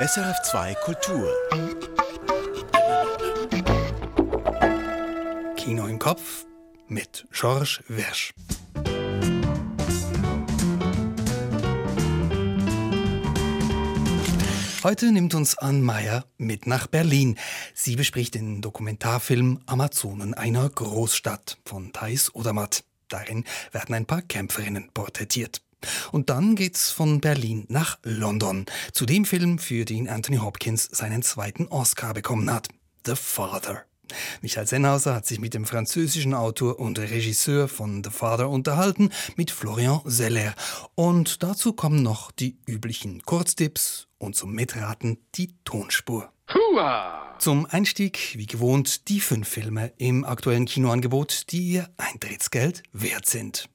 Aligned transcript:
SRF2 0.00 0.74
Kultur. 0.76 1.28
Kino 5.56 5.86
im 5.86 5.98
Kopf 5.98 6.46
mit 6.88 7.26
Georges 7.30 7.82
Wersch. 7.86 8.32
Heute 14.82 15.12
nimmt 15.12 15.34
uns 15.34 15.58
Ann 15.58 15.82
Meyer 15.82 16.24
mit 16.38 16.66
nach 16.66 16.86
Berlin. 16.86 17.36
Sie 17.74 17.96
bespricht 17.96 18.36
den 18.36 18.62
Dokumentarfilm 18.62 19.60
Amazonen 19.66 20.32
einer 20.32 20.66
Großstadt 20.70 21.58
von 21.66 21.92
Thais 21.92 22.34
Odermatt. 22.34 22.84
Darin 23.08 23.44
werden 23.72 23.94
ein 23.94 24.06
paar 24.06 24.22
Kämpferinnen 24.22 24.92
porträtiert. 24.94 25.60
Und 26.12 26.30
dann 26.30 26.56
geht's 26.56 26.90
von 26.90 27.20
Berlin 27.20 27.64
nach 27.68 27.98
London, 28.02 28.66
zu 28.92 29.06
dem 29.06 29.24
Film, 29.24 29.58
für 29.58 29.84
den 29.84 30.08
Anthony 30.08 30.38
Hopkins 30.38 30.88
seinen 30.90 31.22
zweiten 31.22 31.68
Oscar 31.68 32.14
bekommen 32.14 32.52
hat, 32.52 32.68
The 33.06 33.14
Father. 33.16 33.84
Michael 34.42 34.66
Sennhauser 34.66 35.14
hat 35.14 35.26
sich 35.26 35.40
mit 35.40 35.54
dem 35.54 35.64
französischen 35.64 36.34
Autor 36.34 36.78
und 36.78 36.98
Regisseur 36.98 37.68
von 37.68 38.02
The 38.04 38.10
Father 38.10 38.48
unterhalten, 38.48 39.10
mit 39.36 39.50
Florian 39.50 40.00
Zeller. 40.06 40.54
Und 40.94 41.42
dazu 41.42 41.72
kommen 41.72 42.02
noch 42.02 42.30
die 42.30 42.58
üblichen 42.66 43.22
Kurztipps 43.22 44.08
und 44.18 44.36
zum 44.36 44.52
Mitraten 44.52 45.18
die 45.34 45.54
Tonspur. 45.64 46.32
Hua! 46.52 47.36
Zum 47.38 47.66
Einstieg, 47.66 48.34
wie 48.36 48.46
gewohnt, 48.46 49.08
die 49.08 49.20
fünf 49.20 49.48
Filme 49.48 49.92
im 49.96 50.24
aktuellen 50.24 50.66
Kinoangebot, 50.66 51.50
die 51.50 51.62
ihr 51.62 51.88
Eintrittsgeld 51.96 52.82
wert 52.92 53.26
sind. 53.26 53.68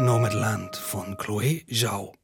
Nomadland 0.00 0.76
von 0.76 1.16
Chloé 1.16 1.64
Zhao. 1.68 2.14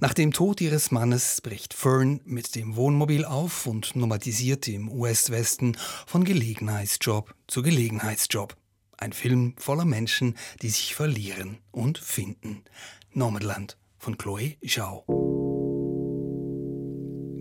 Nach 0.00 0.14
dem 0.14 0.32
Tod 0.32 0.62
ihres 0.62 0.90
Mannes 0.90 1.42
bricht 1.42 1.74
Fern 1.74 2.22
mit 2.24 2.54
dem 2.54 2.74
Wohnmobil 2.74 3.26
auf 3.26 3.66
und 3.66 3.94
nomadisiert 3.94 4.66
im 4.66 4.90
US-Westen 4.90 5.76
von 6.06 6.24
Gelegenheitsjob 6.24 7.34
zu 7.46 7.62
Gelegenheitsjob. 7.62 8.56
Ein 8.96 9.12
Film 9.12 9.54
voller 9.58 9.84
Menschen, 9.84 10.36
die 10.62 10.70
sich 10.70 10.94
verlieren 10.94 11.58
und 11.70 11.98
finden. 11.98 12.64
Nomadland 13.12 13.76
von 13.98 14.16
Chloé 14.16 14.56
Zhao. 14.66 15.47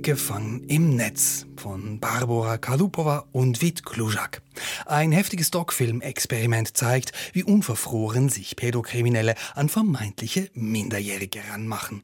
Gefangen 0.08 0.64
im 0.70 0.96
Netz 0.96 1.48
von 1.58 2.00
Barbara 2.00 2.58
Kalupova 2.58 3.26
und 3.34 3.62
Vit 3.62 3.86
Klujak. 3.86 4.42
Ein 4.86 5.12
heftiges 5.12 5.52
Doc-Film-Experiment 5.52 6.78
zeigt, 6.78 7.12
wie 7.34 7.44
unverfroren 7.44 8.30
sich 8.30 8.56
Pädokriminelle 8.56 9.36
an 9.54 9.68
vermeintliche 9.68 10.50
Minderjährige 10.54 11.42
ranmachen. 11.52 12.04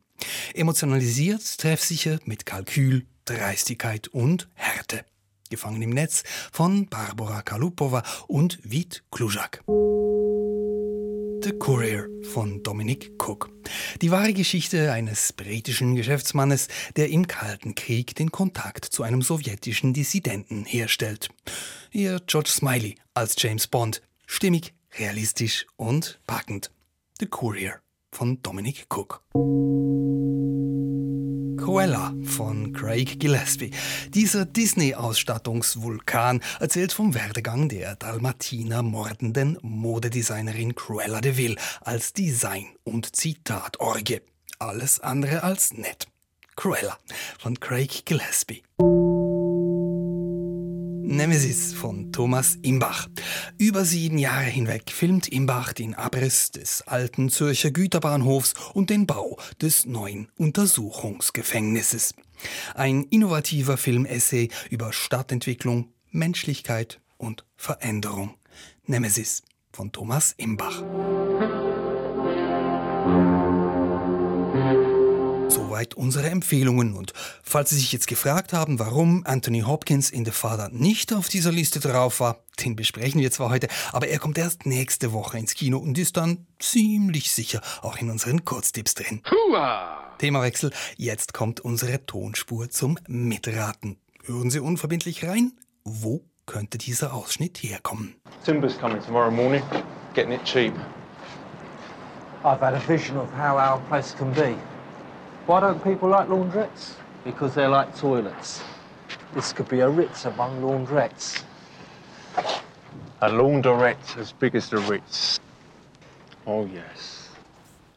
Emotionalisiert, 0.53 1.59
treffsicher, 1.59 2.19
mit 2.25 2.45
Kalkül, 2.45 3.05
Dreistigkeit 3.23 4.09
und 4.09 4.49
Härte. 4.53 5.05
Gefangen 5.49 5.81
im 5.81 5.91
Netz 5.91 6.23
von 6.51 6.87
Barbara 6.87 7.41
Kalupova 7.41 8.03
und 8.27 8.59
Vit 8.63 9.05
Klujak. 9.11 9.63
The 11.43 11.51
Courier 11.51 12.07
von 12.31 12.63
Dominic 12.63 13.21
Cook. 13.21 13.49
Die 14.01 14.11
wahre 14.11 14.31
Geschichte 14.31 14.93
eines 14.93 15.33
britischen 15.33 15.93
Geschäftsmannes, 15.93 16.69
der 16.95 17.09
im 17.09 17.27
Kalten 17.27 17.75
Krieg 17.75 18.15
den 18.15 18.31
Kontakt 18.31 18.85
zu 18.85 19.03
einem 19.03 19.21
sowjetischen 19.21 19.93
Dissidenten 19.93 20.63
herstellt. 20.63 21.27
Ihr 21.91 22.21
George 22.27 22.49
Smiley 22.49 22.95
als 23.13 23.35
James 23.37 23.67
Bond. 23.67 24.01
Stimmig, 24.25 24.73
realistisch 24.97 25.65
und 25.75 26.21
packend. 26.27 26.71
The 27.19 27.25
Courier 27.25 27.81
von 28.13 28.41
Dominic 28.41 28.85
Cook. 28.89 29.21
Cruella 31.63 32.13
von 32.25 32.73
Craig 32.73 33.21
Gillespie. 33.21 33.71
Dieser 34.09 34.43
Disney-Ausstattungsvulkan 34.43 36.41
erzählt 36.59 36.91
vom 36.91 37.15
Werdegang 37.15 37.69
der 37.69 37.95
Dalmatiner 37.95 38.83
mordenden 38.83 39.57
Modedesignerin 39.61 40.75
Cruella 40.75 41.21
de 41.21 41.37
Vil 41.37 41.57
als 41.79 42.11
Design- 42.11 42.75
und 42.83 43.15
Zitatorgie. 43.15 44.19
Alles 44.59 44.99
andere 44.99 45.43
als 45.43 45.71
nett. 45.71 46.07
Cruella 46.57 46.97
von 47.39 47.57
Craig 47.57 48.03
Gillespie. 48.03 48.61
Nemesis 51.15 51.73
von 51.73 52.11
Thomas 52.11 52.57
Imbach. 52.63 53.07
Über 53.59 53.85
sieben 53.85 54.17
Jahre 54.17 54.45
hinweg 54.45 54.89
filmt 54.89 55.27
Imbach 55.27 55.71
den 55.71 55.93
Abriss 55.93 56.49
des 56.49 56.81
alten 56.81 57.29
Zürcher 57.29 57.69
Güterbahnhofs 57.69 58.55
und 58.73 58.89
den 58.89 59.05
Bau 59.05 59.37
des 59.61 59.85
neuen 59.85 60.29
Untersuchungsgefängnisses. 60.37 62.15
Ein 62.73 63.03
innovativer 63.03 63.77
Filmessay 63.77 64.49
über 64.71 64.91
Stadtentwicklung, 64.91 65.93
Menschlichkeit 66.09 66.99
und 67.17 67.45
Veränderung. 67.57 68.33
Nemesis 68.85 69.43
von 69.71 69.91
Thomas 69.91 70.33
Imbach. 70.37 70.83
Soweit 75.83 75.95
unsere 75.95 76.29
Empfehlungen. 76.29 76.93
Und 76.93 77.11
falls 77.43 77.71
Sie 77.71 77.75
sich 77.75 77.91
jetzt 77.91 78.07
gefragt 78.07 78.53
haben, 78.53 78.79
warum 78.79 79.23
Anthony 79.25 79.61
Hopkins 79.61 80.11
in 80.11 80.23
The 80.23 80.31
Father 80.31 80.69
nicht 80.71 81.11
auf 81.11 81.27
dieser 81.27 81.51
Liste 81.51 81.81
drauf 81.81 82.21
war, 82.21 82.37
den 82.63 82.77
besprechen 82.77 83.19
wir 83.19 83.31
zwar 83.31 83.49
heute, 83.49 83.67
aber 83.91 84.07
er 84.07 84.17
kommt 84.19 84.37
erst 84.37 84.65
nächste 84.65 85.11
Woche 85.11 85.37
ins 85.37 85.55
Kino 85.55 85.79
und 85.79 85.97
ist 85.97 86.15
dann 86.15 86.47
ziemlich 86.57 87.31
sicher 87.31 87.61
auch 87.81 87.97
in 87.97 88.09
unseren 88.09 88.45
Kurztipps 88.45 88.93
drin. 88.93 89.23
Hua! 89.29 90.15
Themawechsel. 90.19 90.71
Jetzt 90.95 91.33
kommt 91.33 91.59
unsere 91.59 92.05
Tonspur 92.05 92.69
zum 92.69 92.97
Mitraten. 93.09 93.97
Hören 94.23 94.51
Sie 94.51 94.59
unverbindlich 94.59 95.25
rein. 95.25 95.51
Wo 95.83 96.23
könnte 96.45 96.77
dieser 96.77 97.13
Ausschnitt 97.13 97.57
herkommen? 97.57 98.15
Timber's 98.45 98.79
coming 98.79 99.01
tomorrow 99.01 99.31
morning. 99.31 99.63
Getting 100.13 100.31
it 100.31 100.45
cheap. 100.45 100.73
I've 102.45 102.61
had 102.61 102.73
a 102.73 102.81
vision 102.87 103.17
of 103.17 103.27
how 103.37 103.57
our 103.57 103.81
place 103.89 104.15
can 104.15 104.31
be. 104.31 104.55
Why 105.45 105.59
don't 105.59 105.83
people 105.83 106.09
like 106.09 106.29
laundrettes? 106.29 106.95
Because 107.25 107.53
they're 107.53 107.69
like 107.69 107.93
toilets. 107.99 108.61
This 109.33 109.53
could 109.53 109.67
be 109.67 109.81
a 109.81 109.89
Ritz 109.89 110.25
among 110.25 110.61
laundrettes. 110.61 111.43
A 113.19 113.27
laundrette 113.29 114.17
as 114.17 114.31
big 114.31 114.55
as 114.55 114.69
the 114.69 114.77
Ritz. 114.77 115.39
Oh 116.45 116.65
yes. 116.65 117.29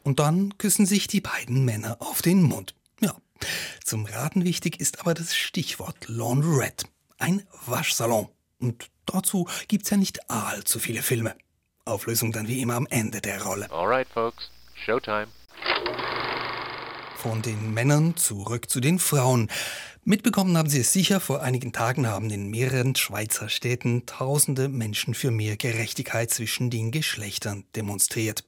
Und 0.03 0.19
dann 0.19 0.57
küssen 0.57 0.85
sich 0.85 1.07
die 1.07 1.21
beiden 1.21 1.63
Männer 1.63 1.97
auf 1.99 2.21
den 2.21 2.43
Mund. 2.43 2.75
Ja, 2.99 3.13
zum 3.83 4.05
Raten 4.05 4.43
wichtig 4.43 4.79
ist 4.81 4.99
aber 4.99 5.13
das 5.13 5.35
Stichwort 5.35 6.07
Laundrette. 6.07 6.87
Ein 7.17 7.43
Waschsalon. 7.65 8.27
Und 8.59 8.89
dazu 9.05 9.47
gibt's 9.69 9.89
ja 9.89 9.97
nicht 9.97 10.29
allzu 10.29 10.79
viele 10.79 11.01
Filme. 11.01 11.35
Auflösung 11.85 12.33
dann 12.33 12.49
wie 12.49 12.61
immer 12.61 12.75
am 12.75 12.87
Ende 12.89 13.21
der 13.21 13.41
Rolle. 13.41 13.71
Alright, 13.71 14.07
folks. 14.09 14.49
Showtime. 14.75 15.27
Von 17.29 17.41
den 17.41 17.73
Männern 17.73 18.15
zurück 18.15 18.69
zu 18.69 18.79
den 18.79 18.99
Frauen. 18.99 19.49
Mitbekommen 20.05 20.57
haben 20.57 20.69
Sie 20.69 20.79
es 20.79 20.93
sicher, 20.93 21.19
vor 21.19 21.41
einigen 21.41 21.73
Tagen 21.73 22.07
haben 22.07 22.29
in 22.29 22.49
mehreren 22.49 22.95
Schweizer 22.95 23.49
Städten 23.49 24.05
tausende 24.05 24.69
Menschen 24.69 25.13
für 25.13 25.29
mehr 25.29 25.57
Gerechtigkeit 25.57 26.31
zwischen 26.31 26.69
den 26.69 26.89
Geschlechtern 26.89 27.65
demonstriert. 27.75 28.45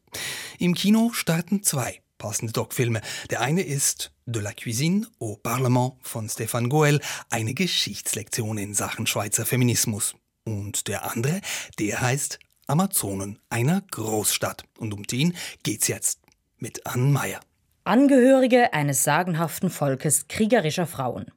Im 0.59 0.75
Kino 0.75 1.11
starten 1.11 1.61
zwei 1.61 1.99
passende 2.17 2.53
Doc-Filme. 2.53 3.01
Der 3.29 3.41
eine 3.41 3.63
ist 3.63 4.13
De 4.25 4.41
la 4.41 4.53
Cuisine 4.53 5.05
au 5.19 5.35
Parlement 5.35 5.95
von 6.01 6.29
Stefan 6.29 6.69
Goel, 6.69 7.01
eine 7.29 7.53
Geschichtslektion 7.53 8.57
in 8.57 8.73
Sachen 8.73 9.07
Schweizer 9.07 9.45
Feminismus. 9.45 10.15
Und 10.45 10.87
der 10.87 11.11
andere, 11.11 11.41
der 11.79 11.99
heißt 11.99 12.39
Amazonen, 12.65 13.39
einer 13.49 13.81
Großstadt. 13.91 14.63
Und 14.77 14.93
um 14.93 15.03
den 15.03 15.35
geht's 15.63 15.89
jetzt 15.89 16.21
mit 16.59 16.87
Ann 16.87 17.11
Meyer. 17.11 17.41
Angehörige 17.89 18.71
eines 18.71 19.03
sagenhaften 19.03 19.71
Volkes 19.71 20.27
kriegerischer 20.27 20.85
Frauen. 20.85 21.31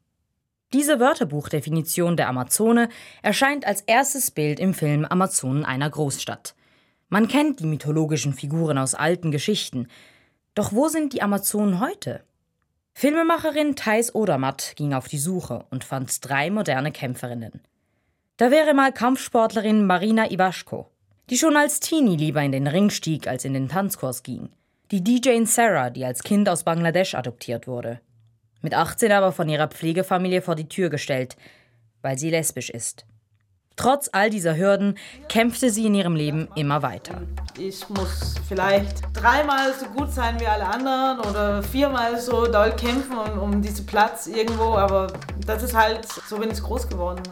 Diese 0.75 1.01
Wörterbuchdefinition 1.01 2.15
der 2.19 2.29
Amazone 2.29 2.91
erscheint 3.23 3.67
als 3.67 3.81
erstes 3.81 4.31
Bild 4.31 4.61
im 4.61 4.75
Film 4.75 5.07
Amazonen 5.07 5.65
einer 5.65 5.89
Großstadt. 5.89 6.55
Man 7.09 7.27
kennt 7.27 7.61
die 7.61 7.67
mythologischen 7.67 8.35
Figuren 8.35 8.77
aus 8.77 8.95
alten 8.95 9.31
Geschichten. 9.31 9.89
Doch 10.55 10.75
wo 10.75 10.89
sind 10.89 11.15
die 11.15 11.23
Amazonen 11.23 11.81
heute? 11.81 12.23
Filmemacherin 12.93 13.75
Thais 13.75 14.15
Odermatt 14.15 14.75
ging 14.77 14.93
auf 14.93 15.09
die 15.09 15.17
Suche 15.17 15.65
und 15.71 15.85
fand 15.85 16.29
drei 16.29 16.51
moderne 16.51 16.93
Kämpferinnen. 16.93 17.63
Da 18.37 18.51
wäre 18.51 18.75
mal 18.75 18.93
Kampfsportlerin 18.93 19.87
Marina 19.87 20.31
Iwaschko, 20.31 20.91
die 21.31 21.39
schon 21.39 21.57
als 21.57 21.81
Teenie 21.81 22.17
lieber 22.17 22.43
in 22.43 22.53
den 22.53 22.67
Ring 22.67 22.91
stieg 22.91 23.27
als 23.27 23.47
in 23.47 23.55
den 23.55 23.71
Tanzkurs 23.71 24.23
ging 24.23 24.51
die 24.93 25.03
DJ 25.03 25.43
Sarah, 25.47 25.89
die 25.89 26.05
als 26.05 26.23
Kind 26.23 26.51
aus 26.51 26.65
Bangladesch 26.65 27.15
adoptiert 27.15 27.67
wurde. 27.67 28.01
Mit 28.61 28.75
18 28.75 29.11
aber 29.11 29.33
von 29.33 29.49
ihrer 29.49 29.69
Pflegefamilie 29.69 30.43
vor 30.43 30.55
die 30.55 30.69
Tür 30.69 30.91
gestellt, 30.91 31.39
weil 32.03 32.19
sie 32.19 32.29
lesbisch 32.29 32.69
ist. 32.69 33.07
Trotz 33.77 34.11
all 34.13 34.29
dieser 34.29 34.55
Hürden 34.55 34.99
kämpfte 35.31 35.71
sie 35.71 35.87
in 35.87 35.95
ihrem 35.95 36.15
Leben 36.15 36.47
immer 36.57 36.83
weiter. 36.83 37.23
Ich 37.59 37.89
muss 37.89 38.35
vielleicht 38.47 39.03
dreimal 39.15 39.73
so 39.73 39.87
gut 39.87 40.13
sein 40.13 40.39
wie 40.39 40.47
alle 40.47 40.67
anderen 40.67 41.21
oder 41.21 41.63
viermal 41.63 42.21
so 42.21 42.47
doll 42.47 42.77
kämpfen 42.77 43.17
um, 43.17 43.39
um 43.39 43.63
diesen 43.63 43.87
Platz 43.87 44.27
irgendwo, 44.27 44.75
aber 44.75 45.11
das 45.47 45.63
ist 45.63 45.75
halt, 45.75 46.07
so 46.29 46.37
bin 46.37 46.51
ich 46.51 46.63
groß 46.63 46.87
geworden. 46.87 47.23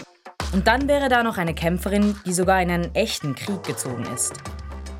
Und 0.54 0.66
dann 0.66 0.88
wäre 0.88 1.10
da 1.10 1.22
noch 1.22 1.36
eine 1.36 1.52
Kämpferin, 1.52 2.16
die 2.24 2.32
sogar 2.32 2.62
in 2.62 2.70
einen 2.70 2.94
echten 2.94 3.34
Krieg 3.34 3.62
gezogen 3.64 4.06
ist. 4.14 4.32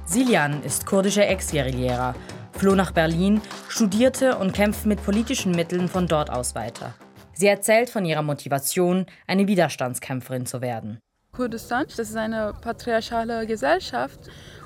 Silian 0.04 0.62
ist 0.62 0.84
kurdische 0.84 1.24
Ex-Guerillera, 1.24 2.14
floh 2.60 2.74
nach 2.74 2.90
Berlin, 2.90 3.40
studierte 3.70 4.36
und 4.36 4.52
kämpft 4.52 4.84
mit 4.84 5.02
politischen 5.02 5.52
Mitteln 5.52 5.88
von 5.88 6.06
dort 6.06 6.28
aus 6.28 6.54
weiter. 6.54 6.92
Sie 7.32 7.46
erzählt 7.46 7.88
von 7.88 8.04
ihrer 8.04 8.20
Motivation, 8.20 9.06
eine 9.26 9.46
Widerstandskämpferin 9.46 10.44
zu 10.44 10.60
werden. 10.60 10.98
Kurdistan, 11.32 11.86
das 11.88 12.10
ist 12.10 12.16
eine 12.16 12.52
patriarchale 12.60 13.46
Gesellschaft. 13.46 14.20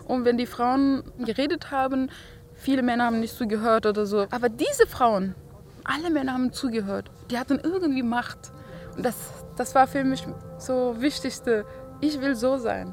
Und 0.08 0.24
wenn 0.24 0.36
die 0.36 0.46
Frauen 0.46 1.04
geredet 1.24 1.70
haben, 1.70 2.10
viele 2.54 2.82
Männer 2.82 3.04
haben 3.04 3.20
nicht 3.20 3.36
zugehört 3.36 3.86
oder 3.86 4.06
so. 4.06 4.26
Aber 4.32 4.48
diese 4.48 4.88
Frauen, 4.88 5.36
alle 5.84 6.10
Männer 6.10 6.32
haben 6.32 6.52
zugehört. 6.52 7.12
Die 7.30 7.38
hatten 7.38 7.60
irgendwie 7.62 8.02
Macht. 8.02 8.50
Und 8.96 9.04
das, 9.06 9.14
das 9.56 9.72
war 9.76 9.86
für 9.86 10.02
mich 10.02 10.26
so 10.58 10.96
Wichtigste. 10.98 11.64
Ich 12.00 12.20
will 12.20 12.34
so 12.34 12.56
sein. 12.56 12.92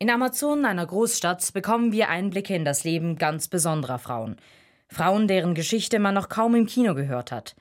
In 0.00 0.10
Amazonen, 0.10 0.64
einer 0.64 0.86
Großstadt, 0.86 1.52
bekommen 1.52 1.90
wir 1.90 2.08
Einblicke 2.08 2.54
in 2.54 2.64
das 2.64 2.84
Leben 2.84 3.18
ganz 3.18 3.48
besonderer 3.48 3.98
Frauen. 3.98 4.36
Frauen, 4.86 5.26
deren 5.26 5.54
Geschichte 5.54 5.98
man 5.98 6.14
noch 6.14 6.28
kaum 6.28 6.54
im 6.54 6.66
Kino 6.66 6.94
gehört 6.94 7.32
hat. 7.32 7.56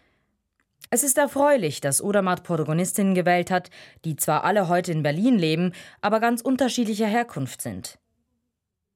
Es 0.92 1.04
ist 1.04 1.18
erfreulich, 1.18 1.81
dass 1.81 2.01
Odermatt 2.01 2.44
Protagonistinnen 2.44 3.16
gewählt 3.16 3.50
hat, 3.50 3.72
die 4.06 4.16
zwar 4.16 4.44
alle 4.44 4.69
heute 4.69 4.92
in 4.92 5.01
Berlin 5.01 5.39
leben, 5.39 5.74
aber 6.00 6.19
ganz 6.19 6.42
unterschiedlicher 6.42 7.07
Herkunft 7.07 7.63
sind. 7.63 7.98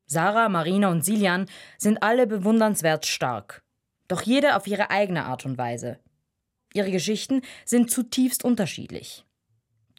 Sarah, 0.05 0.47
Marina 0.47 0.91
und 0.91 1.03
Silian 1.03 1.47
sind 1.79 2.03
alle 2.03 2.27
bewundernswert 2.27 3.07
stark, 3.07 3.63
doch 4.07 4.21
jede 4.21 4.55
auf 4.55 4.67
ihre 4.67 4.91
eigene 4.91 5.25
Art 5.25 5.45
und 5.45 5.57
Weise. 5.57 5.97
Ihre 6.73 6.91
Geschichten 6.91 7.41
sind 7.65 7.89
zutiefst 7.89 8.45
unterschiedlich. 8.45 9.25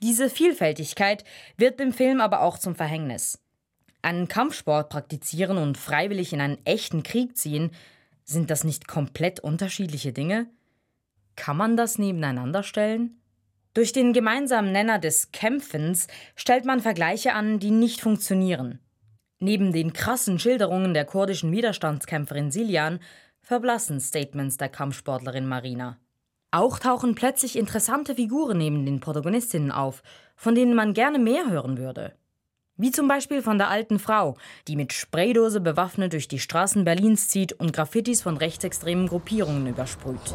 Diese 0.02 0.28
Vielfältigkeit 0.28 1.22
wird 1.56 1.78
dem 1.78 1.92
Film 1.92 2.20
aber 2.20 2.42
auch 2.42 2.58
zum 2.58 2.74
Verhängnis. 2.74 3.38
Einen 4.02 4.26
Kampfsport 4.26 4.90
praktizieren 4.90 5.58
und 5.58 5.78
freiwillig 5.78 6.32
in 6.32 6.40
einen 6.40 6.58
echten 6.66 7.04
Krieg 7.04 7.36
ziehen, 7.36 7.70
sind 8.24 8.50
das 8.50 8.64
nicht 8.64 8.88
komplett 8.88 9.38
unterschiedliche 9.38 10.12
Dinge? 10.12 10.48
Kann 11.36 11.56
man 11.56 11.76
das 11.76 11.98
nebeneinander 11.98 12.64
stellen? 12.64 13.20
Durch 13.74 13.92
den 13.92 14.12
gemeinsamen 14.12 14.72
Nenner 14.72 14.98
des 14.98 15.30
Kämpfens 15.30 16.08
stellt 16.34 16.64
man 16.64 16.80
Vergleiche 16.80 17.32
an, 17.32 17.60
die 17.60 17.70
nicht 17.70 18.00
funktionieren. 18.00 18.80
Neben 19.38 19.72
den 19.72 19.92
krassen 19.92 20.38
Schilderungen 20.38 20.94
der 20.94 21.04
kurdischen 21.04 21.52
Widerstandskämpferin 21.52 22.50
Silian 22.50 22.98
verblassen 23.40 24.00
Statements 24.00 24.56
der 24.56 24.68
Kampfsportlerin 24.68 25.46
Marina. 25.46 25.98
Auch 26.54 26.78
tauchen 26.78 27.14
plötzlich 27.14 27.56
interessante 27.56 28.14
Figuren 28.14 28.58
neben 28.58 28.84
den 28.84 29.00
Protagonistinnen 29.00 29.72
auf, 29.72 30.02
von 30.36 30.54
denen 30.54 30.74
man 30.74 30.92
gerne 30.92 31.18
mehr 31.18 31.48
hören 31.48 31.78
würde. 31.78 32.12
Wie 32.76 32.90
zum 32.90 33.08
Beispiel 33.08 33.40
von 33.40 33.56
der 33.56 33.70
alten 33.70 33.98
Frau, 33.98 34.36
die 34.68 34.76
mit 34.76 34.92
Spraydose 34.92 35.62
bewaffnet 35.62 36.12
durch 36.12 36.28
die 36.28 36.38
Straßen 36.38 36.84
Berlins 36.84 37.28
zieht 37.28 37.54
und 37.54 37.72
Graffitis 37.72 38.20
von 38.20 38.36
rechtsextremen 38.36 39.08
Gruppierungen 39.08 39.66
übersprüht 39.66 40.34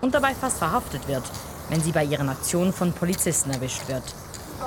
und 0.00 0.14
dabei 0.14 0.32
fast 0.32 0.56
verhaftet 0.56 1.06
wird, 1.06 1.22
wenn 1.68 1.80
sie 1.80 1.92
bei 1.92 2.04
ihren 2.04 2.30
Aktionen 2.30 2.72
von 2.72 2.94
Polizisten 2.94 3.50
erwischt 3.50 3.86
wird. 3.88 4.04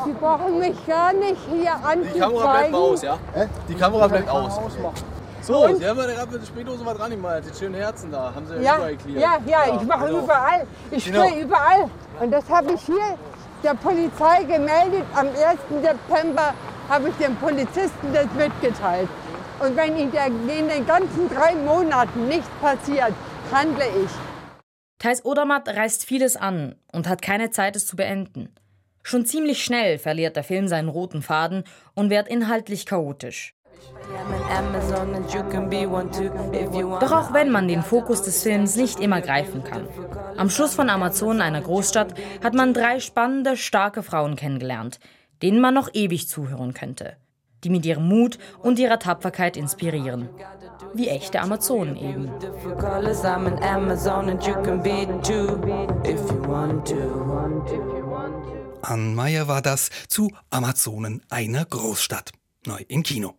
Sie 0.05 0.13
brauchen 0.13 0.59
mich 0.59 0.85
gar 0.85 1.13
nicht 1.13 1.41
hier 1.51 1.73
anzuzeigen. 1.73 2.13
Die 2.13 2.19
Kamera 2.19 2.57
bleibt 2.57 2.73
aus, 2.75 3.01
ja? 3.01 3.19
Die 3.67 3.75
Kamera 3.75 4.07
bleibt 4.07 4.29
aus. 4.29 4.59
So, 5.45 5.63
und? 5.63 5.77
Sie 5.77 5.87
haben 5.87 5.99
ja 5.99 6.07
gerade 6.07 6.31
mit 6.31 6.41
der 6.41 6.47
Spähdose 6.47 6.83
mal 6.83 6.95
dran 6.95 7.11
gemalt. 7.11 7.43
Die 7.47 7.55
schönen 7.55 7.75
Herzen 7.75 8.11
da. 8.11 8.33
Haben 8.33 8.47
Sie 8.47 8.55
ja, 8.63 8.77
überall 8.77 8.97
clear. 8.97 9.19
Ja, 9.19 9.39
ja, 9.45 9.67
ja, 9.67 9.79
ich 9.79 9.87
mache 9.87 10.07
genau. 10.07 10.23
überall. 10.23 10.67
Ich 10.89 11.05
genau. 11.05 11.27
stehe 11.27 11.43
überall. 11.43 11.89
Und 12.19 12.31
das 12.31 12.49
habe 12.49 12.73
ich 12.73 12.81
hier 12.81 13.17
der 13.63 13.75
Polizei 13.75 14.43
gemeldet. 14.43 15.03
Am 15.13 15.27
1. 15.27 15.35
September 15.83 16.55
habe 16.89 17.09
ich 17.09 17.15
dem 17.23 17.35
Polizisten 17.35 18.11
das 18.11 18.25
mitgeteilt. 18.35 19.07
Und 19.59 19.77
wenn 19.77 19.95
in, 19.97 20.11
der, 20.11 20.25
in 20.25 20.47
den 20.47 20.85
ganzen 20.87 21.29
drei 21.29 21.53
Monaten 21.53 22.27
nichts 22.27 22.49
passiert, 22.59 23.13
handle 23.51 23.85
ich. 24.03 24.11
Thais 24.97 25.23
Odermatt 25.25 25.67
reißt 25.67 26.05
vieles 26.05 26.37
an 26.37 26.75
und 26.91 27.07
hat 27.07 27.21
keine 27.21 27.51
Zeit, 27.51 27.75
es 27.75 27.85
zu 27.85 27.95
beenden. 27.95 28.55
Schon 29.03 29.27
ziemlich 29.27 29.63
schnell 29.63 29.99
verliert 29.99 30.35
der 30.35 30.43
Film 30.43 30.67
seinen 30.67 30.89
roten 30.89 31.21
Faden 31.21 31.65
und 31.93 32.09
wird 32.09 32.27
inhaltlich 32.27 32.87
chaotisch. 32.87 33.53
Doch 36.99 37.11
auch 37.11 37.33
wenn 37.33 37.51
man 37.51 37.67
den 37.67 37.81
Fokus 37.81 38.21
des 38.21 38.43
Films 38.43 38.75
nicht 38.75 38.99
immer 38.99 39.21
greifen 39.21 39.63
kann. 39.63 39.87
Am 40.37 40.49
Schluss 40.49 40.75
von 40.75 40.89
Amazonen, 40.89 41.41
einer 41.41 41.61
Großstadt, 41.61 42.13
hat 42.43 42.53
man 42.53 42.73
drei 42.73 42.99
spannende, 42.99 43.57
starke 43.57 44.03
Frauen 44.03 44.35
kennengelernt, 44.35 44.99
denen 45.41 45.59
man 45.59 45.73
noch 45.73 45.89
ewig 45.93 46.27
zuhören 46.27 46.73
könnte 46.73 47.17
die 47.65 47.69
mit 47.69 47.85
ihrem 47.85 48.07
Mut 48.07 48.37
und 48.61 48.79
ihrer 48.79 48.99
Tapferkeit 48.99 49.57
inspirieren. 49.57 50.29
Wie 50.93 51.09
echte 51.09 51.41
Amazonen 51.41 51.97
eben. 51.97 52.31
Ann 58.81 59.15
Meyer 59.15 59.47
war 59.47 59.61
das 59.61 59.89
zu 60.07 60.31
Amazonen 60.51 61.23
einer 61.29 61.65
Großstadt. 61.65 62.31
Neu 62.67 62.81
im 62.87 63.03
Kino. 63.03 63.33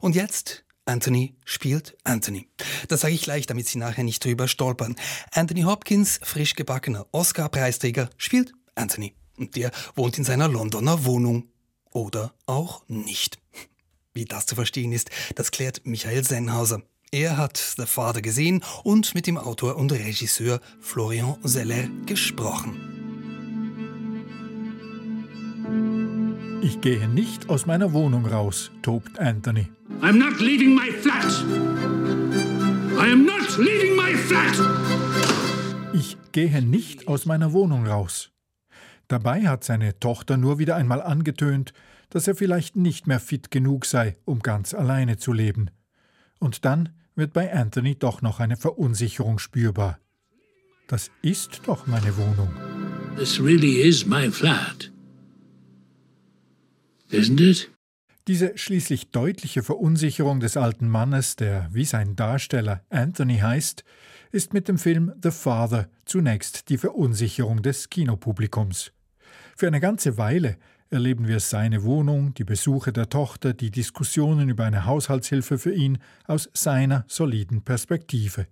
Und 0.00 0.14
jetzt 0.14 0.64
Anthony 0.84 1.34
spielt 1.44 1.96
Anthony. 2.04 2.48
Das 2.88 3.02
sage 3.02 3.14
ich 3.14 3.22
gleich, 3.22 3.46
damit 3.46 3.68
Sie 3.68 3.78
nachher 3.78 4.04
nicht 4.04 4.24
drüber 4.24 4.48
stolpern. 4.48 4.96
Anthony 5.32 5.62
Hopkins, 5.62 6.18
frisch 6.22 6.54
gebackener 6.54 7.06
Oscar-Preisträger, 7.12 8.08
spielt 8.16 8.52
Anthony. 8.74 9.14
Und 9.36 9.54
der 9.54 9.70
wohnt 9.94 10.18
in 10.18 10.24
seiner 10.24 10.48
Londoner 10.48 11.04
Wohnung 11.04 11.50
oder 11.90 12.34
auch 12.46 12.82
nicht. 12.88 13.38
Wie 14.14 14.24
das 14.24 14.46
zu 14.46 14.54
verstehen 14.54 14.92
ist, 14.92 15.10
das 15.34 15.50
klärt 15.50 15.82
Michael 15.84 16.24
Sennhauser. 16.24 16.82
Er 17.10 17.36
hat 17.36 17.56
The 17.76 17.86
Father 17.86 18.20
gesehen 18.20 18.62
und 18.82 19.14
mit 19.14 19.26
dem 19.26 19.38
Autor 19.38 19.76
und 19.76 19.92
Regisseur 19.92 20.60
Florian 20.80 21.38
Zeller 21.44 21.88
gesprochen. 22.04 22.97
Ich 26.60 26.80
gehe 26.80 27.08
nicht 27.08 27.48
aus 27.48 27.66
meiner 27.66 27.92
Wohnung 27.92 28.26
raus, 28.26 28.72
tobt 28.82 29.18
Anthony. 29.18 29.68
I'm 30.00 30.18
not 30.18 30.40
leaving 30.40 30.74
my 30.74 30.90
flat. 30.90 31.24
I 32.98 33.12
am 33.12 33.24
not 33.24 33.56
leaving 33.58 33.94
my 33.94 34.14
flat. 34.14 34.54
Ich 35.94 36.16
gehe 36.32 36.60
nicht 36.60 37.06
aus 37.06 37.26
meiner 37.26 37.52
Wohnung 37.52 37.86
raus. 37.86 38.32
Dabei 39.06 39.46
hat 39.46 39.62
seine 39.62 40.00
Tochter 40.00 40.36
nur 40.36 40.58
wieder 40.58 40.74
einmal 40.74 41.00
angetönt, 41.00 41.72
dass 42.10 42.26
er 42.26 42.34
vielleicht 42.34 42.74
nicht 42.74 43.06
mehr 43.06 43.20
fit 43.20 43.52
genug 43.52 43.86
sei, 43.86 44.16
um 44.24 44.40
ganz 44.40 44.74
alleine 44.74 45.16
zu 45.16 45.32
leben. 45.32 45.70
Und 46.40 46.64
dann 46.64 46.88
wird 47.14 47.32
bei 47.32 47.52
Anthony 47.52 47.94
doch 47.96 48.20
noch 48.20 48.40
eine 48.40 48.56
Verunsicherung 48.56 49.38
spürbar. 49.38 50.00
Das 50.88 51.10
ist 51.22 51.62
doch 51.66 51.86
meine 51.86 52.16
Wohnung. 52.16 52.50
This 53.16 53.40
really 53.40 53.80
is 53.80 54.06
my 54.06 54.30
flat. 54.30 54.90
Isn't 57.10 57.40
it? 57.40 57.70
Diese 58.26 58.58
schließlich 58.58 59.10
deutliche 59.10 59.62
Verunsicherung 59.62 60.40
des 60.40 60.58
alten 60.58 60.88
Mannes, 60.88 61.36
der 61.36 61.68
wie 61.72 61.86
sein 61.86 62.14
Darsteller 62.14 62.84
Anthony 62.90 63.38
heißt, 63.38 63.84
ist 64.32 64.52
mit 64.52 64.68
dem 64.68 64.76
Film 64.76 65.14
The 65.22 65.30
Father 65.30 65.88
zunächst 66.04 66.68
die 66.68 66.76
Verunsicherung 66.76 67.62
des 67.62 67.88
Kinopublikums. 67.88 68.92
Für 69.56 69.66
eine 69.66 69.80
ganze 69.80 70.18
Weile 70.18 70.58
erleben 70.90 71.26
wir 71.26 71.40
seine 71.40 71.84
Wohnung, 71.84 72.34
die 72.34 72.44
Besuche 72.44 72.92
der 72.92 73.08
Tochter, 73.08 73.54
die 73.54 73.70
Diskussionen 73.70 74.50
über 74.50 74.64
eine 74.64 74.84
Haushaltshilfe 74.84 75.56
für 75.56 75.72
ihn 75.72 75.98
aus 76.26 76.50
seiner 76.52 77.06
soliden 77.08 77.62
Perspektive, 77.62 78.46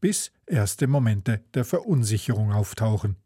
bis 0.00 0.32
erste 0.46 0.88
Momente 0.88 1.44
der 1.54 1.64
Verunsicherung 1.64 2.52
auftauchen. 2.52 3.16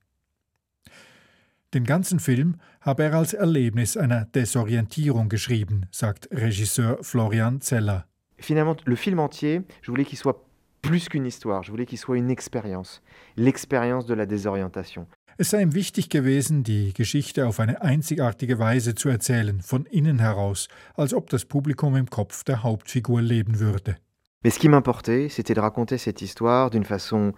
Den 1.75 1.85
ganzen 1.85 2.21
Film 2.21 2.57
habe 2.81 3.05
er 3.05 3.15
als 3.15 3.35
Erlebnis 3.35 3.97
einer 3.97 4.25
Desorientierung 4.25 5.29
geschrieben, 5.29 5.87
sagt 5.91 6.29
Regisseur 6.33 6.99
Florian 7.03 7.61
Zeller. 7.61 8.07
Finalement, 8.39 8.77
le 8.85 8.97
film 8.97 9.19
entier, 9.19 9.63
je 9.83 9.91
voulais 9.91 10.05
qu'il 10.05 10.19
soit 10.19 10.45
plus 10.83 11.09
qu'une 11.09 11.27
histoire, 11.27 11.63
je 11.65 11.71
voulais 11.71 11.87
qu'il 11.87 11.99
soit 11.99 12.17
une 12.17 12.31
expérience, 12.31 13.03
l'expérience 13.37 14.07
de 14.07 14.15
la 14.15 14.27
désorientation. 14.27 15.07
Es 15.39 15.51
sei 15.51 15.61
ihm 15.61 15.75
wichtig 15.75 16.09
gewesen, 16.09 16.63
die 16.63 16.95
Geschichte 16.95 17.47
auf 17.47 17.61
eine 17.61 17.83
einzigartige 17.83 18.59
Weise 18.59 18.95
zu 18.95 19.11
erzählen, 19.11 19.61
von 19.61 19.85
innen 19.85 20.19
heraus, 20.19 20.69
als 20.95 21.13
ob 21.13 21.29
das 21.29 21.45
Publikum 21.45 21.95
im 21.95 22.09
Kopf 22.09 22.43
der 22.45 22.63
Hauptfigur 22.63 23.21
leben 23.21 23.59
würde. 23.61 23.97
Mais 24.43 24.55
ce 24.55 24.59
qui 24.59 24.69
m'importait, 24.69 25.29
c'était 25.29 25.55
de 25.55 25.61
raconter 25.61 25.99
cette 25.99 26.23
histoire 26.23 26.71
d'une 26.71 26.85
façon 26.85 27.35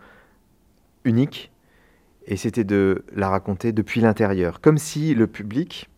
unique, 1.04 1.50
et 2.28 2.36
c'était 2.36 2.64
de 2.64 3.04
la 3.16 3.30
raconter 3.30 3.72
depuis 3.72 4.00
l'intérieur, 4.00 4.60
comme 4.60 4.78
si 4.78 5.14
le 5.14 5.26
public 5.26 5.88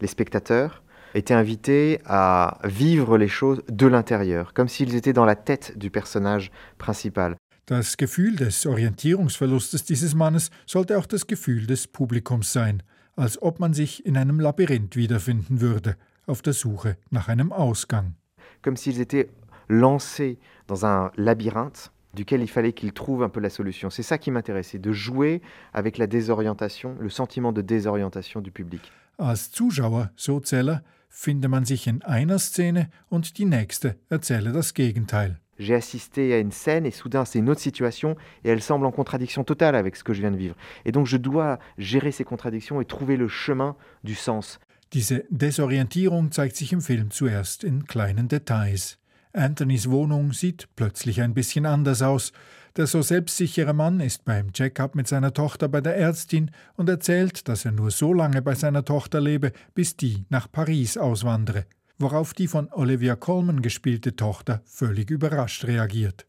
les 0.00 0.06
spectateurs 0.06 0.82
étaient 1.14 1.34
invités 1.34 2.00
à 2.04 2.58
vivre 2.64 3.18
les 3.18 3.28
choses 3.28 3.62
de 3.68 3.86
l'intérieur, 3.86 4.52
comme 4.52 4.68
s'ils 4.68 4.94
étaient 4.94 5.14
dans 5.14 5.24
la 5.24 5.34
tête 5.34 5.76
du 5.76 5.90
personnage 5.90 6.52
principal. 6.78 7.34
Das 7.66 7.96
Gefühl 7.96 8.36
des 8.36 8.66
Orientierungsverlustes 8.66 9.84
dieses 9.84 10.14
Mannes 10.14 10.50
sollte 10.66 10.98
auch 10.98 11.06
das 11.06 11.26
Gefühl 11.26 11.66
des 11.66 11.86
Publikums 11.86 12.52
sein, 12.52 12.82
als 13.16 13.40
ob 13.42 13.58
man 13.58 13.72
sich 13.72 14.04
in 14.04 14.16
einem 14.16 14.38
Labyrinth 14.38 14.96
wiederfinden 14.96 15.60
würde, 15.60 15.96
auf 16.26 16.42
der 16.42 16.52
Suche 16.52 16.96
nach 17.10 17.28
einem 17.28 17.52
Ausgang. 17.52 18.14
Comme 18.62 18.76
s'ils 18.76 19.00
étaient 19.00 19.28
lancés 19.68 20.38
dans 20.66 20.84
un 20.84 21.10
labyrinthe 21.16 21.90
duquel 22.14 22.42
il 22.42 22.48
fallait 22.48 22.72
qu'ils 22.72 22.92
trouvent 22.92 23.22
un 23.22 23.28
peu 23.28 23.40
la 23.40 23.50
solution. 23.50 23.90
C'est 23.90 24.02
ça 24.02 24.18
qui 24.18 24.30
m'intéressait, 24.30 24.78
de 24.78 24.92
jouer 24.92 25.42
avec 25.72 25.98
la 25.98 26.06
désorientation, 26.06 26.96
le 27.00 27.08
sentiment 27.10 27.52
de 27.52 27.62
désorientation 27.62 28.40
du 28.40 28.50
public. 28.50 28.92
Als 29.18 29.50
Zuschauer, 29.50 30.08
so 30.16 30.40
Zeller, 30.40 30.82
finde 31.08 31.48
man 31.48 31.64
sich 31.64 31.86
in 31.86 32.02
einer 32.02 32.38
Szene 32.38 32.88
und 33.10 33.36
die 33.38 33.44
nächste 33.44 33.96
erzähle 34.08 34.52
das 34.52 34.72
Gegenteil. 34.74 35.38
J'ai 35.58 35.74
assisté 35.74 36.32
à 36.32 36.38
une 36.38 36.52
scène 36.52 36.86
et 36.86 36.90
soudain 36.90 37.26
c'est 37.26 37.38
une 37.38 37.50
autre 37.50 37.60
situation 37.60 38.16
et 38.44 38.48
elle 38.48 38.62
semble 38.62 38.86
en 38.86 38.92
contradiction 38.92 39.44
totale 39.44 39.74
avec 39.74 39.94
ce 39.94 40.02
que 40.02 40.14
je 40.14 40.22
viens 40.22 40.30
de 40.30 40.38
vivre. 40.38 40.56
Et 40.86 40.92
donc 40.92 41.06
je 41.06 41.18
dois 41.18 41.58
gérer 41.76 42.12
ces 42.12 42.24
contradictions 42.24 42.80
et 42.80 42.86
trouver 42.86 43.18
le 43.18 43.28
chemin 43.28 43.76
du 44.02 44.14
sens. 44.14 44.58
Diese 44.92 45.24
Desorientierung 45.30 46.32
zeigt 46.32 46.56
sich 46.56 46.72
im 46.72 46.80
Film 46.80 47.10
zuerst 47.10 47.62
in 47.62 47.84
kleinen 47.84 48.26
Details. 48.26 48.99
Anthonys 49.32 49.88
Wohnung 49.88 50.32
sieht 50.32 50.68
plötzlich 50.76 51.20
ein 51.20 51.34
bisschen 51.34 51.66
anders 51.66 52.02
aus. 52.02 52.32
Der 52.76 52.86
so 52.86 53.02
selbstsichere 53.02 53.74
Mann 53.74 54.00
ist 54.00 54.24
beim 54.24 54.52
Check-up 54.52 54.94
mit 54.94 55.08
seiner 55.08 55.32
Tochter 55.32 55.68
bei 55.68 55.80
der 55.80 55.96
Ärztin 55.96 56.50
und 56.76 56.88
erzählt, 56.88 57.48
dass 57.48 57.64
er 57.64 57.72
nur 57.72 57.90
so 57.90 58.12
lange 58.12 58.42
bei 58.42 58.54
seiner 58.54 58.84
Tochter 58.84 59.20
lebe, 59.20 59.52
bis 59.74 59.96
die 59.96 60.24
nach 60.28 60.50
Paris 60.50 60.96
auswandere. 60.96 61.66
Worauf 61.98 62.32
die 62.32 62.46
von 62.46 62.68
Olivia 62.72 63.14
Colman 63.16 63.60
gespielte 63.60 64.16
Tochter 64.16 64.62
völlig 64.64 65.10
überrascht 65.10 65.64
reagiert. 65.64 66.24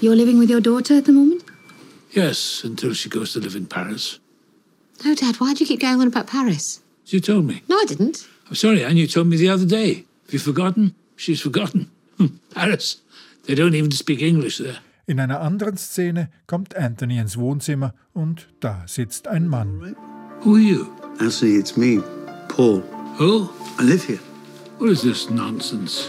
You're 0.00 0.14
living 0.14 0.40
with 0.40 0.50
your 0.50 0.60
daughter 0.60 0.98
at 0.98 1.06
the 1.06 1.12
moment? 1.12 1.44
Yes, 2.12 2.62
until 2.64 2.94
she 2.94 3.08
goes 3.08 3.32
to 3.32 3.40
live 3.40 3.56
in 3.56 3.66
Paris. 3.66 4.20
No, 5.04 5.14
Dad, 5.14 5.40
why 5.40 5.54
do 5.54 5.60
you 5.60 5.66
keep 5.66 5.80
going 5.80 6.00
on 6.00 6.06
about 6.06 6.26
Paris? 6.30 6.82
You 7.06 7.20
told 7.20 7.46
me. 7.46 7.62
No, 7.68 7.76
I 7.76 7.86
didn't. 7.86 8.28
I'm 8.48 8.54
sorry, 8.54 8.84
Anne, 8.84 8.96
you 8.96 9.06
told 9.06 9.26
me 9.28 9.36
the 9.36 9.48
other 9.48 9.66
day. 9.66 10.04
Have 10.26 10.32
you 10.32 10.38
forgotten? 10.38 10.94
She's 11.16 11.40
forgotten. 11.40 11.90
Paris. 12.54 13.02
They 13.46 13.54
don't 13.54 13.74
even 13.74 13.90
speak 13.90 14.22
English 14.22 14.58
there. 14.58 14.78
In 15.06 15.20
einer 15.20 15.40
anderen 15.40 15.76
Szene 15.76 16.30
kommt 16.46 16.74
Anthony 16.76 17.18
ins 17.18 17.36
Wohnzimmer 17.36 17.94
und 18.14 18.48
da 18.60 18.84
sitzt 18.86 19.28
ein 19.28 19.48
Mann. 19.48 19.94
Who 20.42 20.54
are 20.54 20.60
you? 20.60 20.86
Anthony, 21.18 21.58
it's 21.58 21.76
me, 21.76 22.02
Paul. 22.48 22.82
Who? 23.18 23.50
I 23.78 23.84
live 23.84 24.06
here. 24.06 24.20
What 24.78 24.90
is 24.90 25.02
this 25.02 25.28
nonsense? 25.28 26.08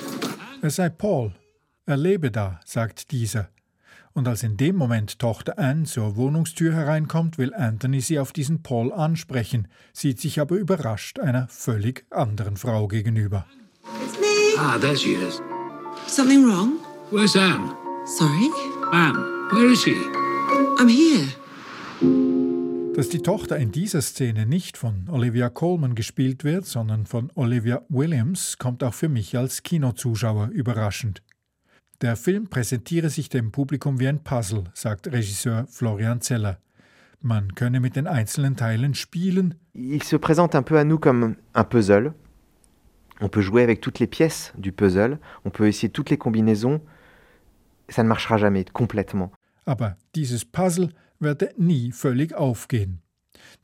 Er 0.61 0.69
sei 0.69 0.89
Paul. 0.89 1.33
Er 1.85 1.97
lebe 1.97 2.31
da, 2.31 2.59
sagt 2.65 3.11
dieser. 3.11 3.49
Und 4.13 4.29
als 4.29 4.43
in 4.43 4.55
dem 4.55 4.77
Moment 4.77 5.19
Tochter 5.19 5.59
Anne 5.59 5.83
zur 5.83 6.15
Wohnungstür 6.15 6.73
hereinkommt, 6.73 7.37
will 7.37 7.53
Anthony 7.53 7.99
sie 7.99 8.17
auf 8.17 8.31
diesen 8.31 8.63
Paul 8.63 8.93
ansprechen, 8.93 9.67
sieht 9.91 10.21
sich 10.21 10.39
aber 10.39 10.55
überrascht 10.55 11.19
einer 11.19 11.49
völlig 11.49 12.05
anderen 12.11 12.55
Frau 12.55 12.87
gegenüber. 12.87 13.45
It's 14.03 14.17
me. 14.19 14.57
Ah, 14.57 14.77
there 14.79 14.95
she 14.95 15.15
is. 15.15 15.41
Something 16.07 16.45
wrong? 16.45 16.79
Where's 17.11 17.35
Anne? 17.35 17.75
Sorry? 18.05 18.49
Anne, 18.93 19.17
where 19.51 19.71
is 19.71 19.81
she? 19.81 19.95
I'm 20.77 20.87
here. 20.87 21.27
Dass 22.95 23.09
die 23.09 23.21
Tochter 23.21 23.57
in 23.57 23.71
dieser 23.71 24.01
Szene 24.01 24.45
nicht 24.45 24.77
von 24.77 25.09
Olivia 25.09 25.49
Colman 25.49 25.95
gespielt 25.95 26.43
wird, 26.43 26.65
sondern 26.65 27.05
von 27.05 27.31
Olivia 27.35 27.81
Williams, 27.89 28.57
kommt 28.57 28.83
auch 28.83 28.93
für 28.93 29.09
mich 29.09 29.35
als 29.35 29.63
Kinozuschauer 29.63 30.49
überraschend. 30.49 31.23
Der 32.01 32.15
Film 32.15 32.49
präsentiere 32.49 33.09
sich 33.09 33.29
dem 33.29 33.51
Publikum 33.51 33.99
wie 33.99 34.07
ein 34.07 34.23
Puzzle, 34.23 34.65
sagt 34.73 35.07
Regisseur 35.11 35.65
Florian 35.67 36.21
Zeller. 36.21 36.59
Man 37.19 37.55
könne 37.55 37.79
mit 37.79 37.95
den 37.95 38.05
einzelnen 38.05 38.55
Teilen 38.55 38.93
spielen. 38.93 39.55
Il 39.73 40.03
se 40.03 40.17
présente 40.17 40.55
un 40.55 40.63
peu 40.63 40.77
à 40.77 40.83
nous 40.83 40.99
comme 40.99 41.35
un 41.53 41.63
puzzle. 41.63 42.13
On 43.21 43.29
peut 43.29 43.41
jouer 43.41 43.63
avec 43.63 43.81
toutes 43.81 43.99
les 43.99 44.07
pièces 44.07 44.53
du 44.57 44.71
puzzle, 44.71 45.19
on 45.45 45.49
peut 45.49 45.67
essayer 45.67 45.89
toutes 45.89 46.09
les 46.09 46.17
combinaisons. 46.17 46.81
Ça 47.89 48.03
ne 48.03 48.07
marchera 48.09 48.37
jamais 48.37 48.65
complètement. 48.65 49.31
Aber 49.65 49.95
dieses 50.13 50.43
Puzzle 50.45 50.89
werde 51.19 51.53
nie 51.57 51.91
völlig 51.91 52.33
aufgehen. 52.33 52.99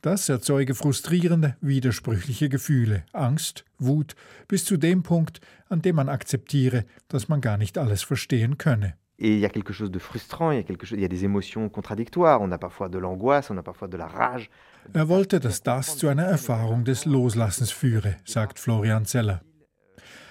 Das 0.00 0.28
erzeuge 0.28 0.74
frustrierende, 0.74 1.56
widersprüchliche 1.60 2.48
Gefühle, 2.48 3.04
Angst, 3.12 3.64
Wut, 3.78 4.14
bis 4.48 4.64
zu 4.64 4.76
dem 4.76 5.02
Punkt, 5.02 5.40
an 5.68 5.82
dem 5.82 5.96
man 5.96 6.08
akzeptiere, 6.08 6.84
dass 7.08 7.28
man 7.28 7.40
gar 7.40 7.56
nicht 7.56 7.78
alles 7.78 8.02
verstehen 8.02 8.58
könne. 8.58 8.94
Et 9.24 9.34
il 9.34 9.38
y 9.38 9.44
a 9.44 9.48
quelque 9.48 9.72
chose 9.72 9.92
de 9.92 10.00
frustrant, 10.00 10.50
il 10.50 10.56
y 10.56 10.58
a, 10.58 10.64
quelque 10.64 10.84
chose, 10.84 10.98
il 10.98 11.02
y 11.02 11.04
a 11.04 11.08
des 11.08 11.24
émotions 11.24 11.68
contradictoires. 11.68 12.42
On 12.42 12.50
a 12.50 12.58
parfois 12.58 12.88
de 12.88 12.98
l'angoisse, 12.98 13.52
on 13.52 13.56
a 13.56 13.62
parfois 13.62 13.86
de 13.86 13.96
la 13.96 14.08
rage. 14.08 14.50
Er 14.94 15.08
wollte, 15.08 15.38
dass 15.38 15.62
das 15.62 15.96
zu 15.96 16.08
einer 16.08 16.24
Erfahrung 16.24 16.82
des 16.84 17.04
Loslassens 17.04 17.70
führe, 17.70 18.16
sagt 18.24 18.58
Florian 18.58 19.04
Zeller. 19.04 19.40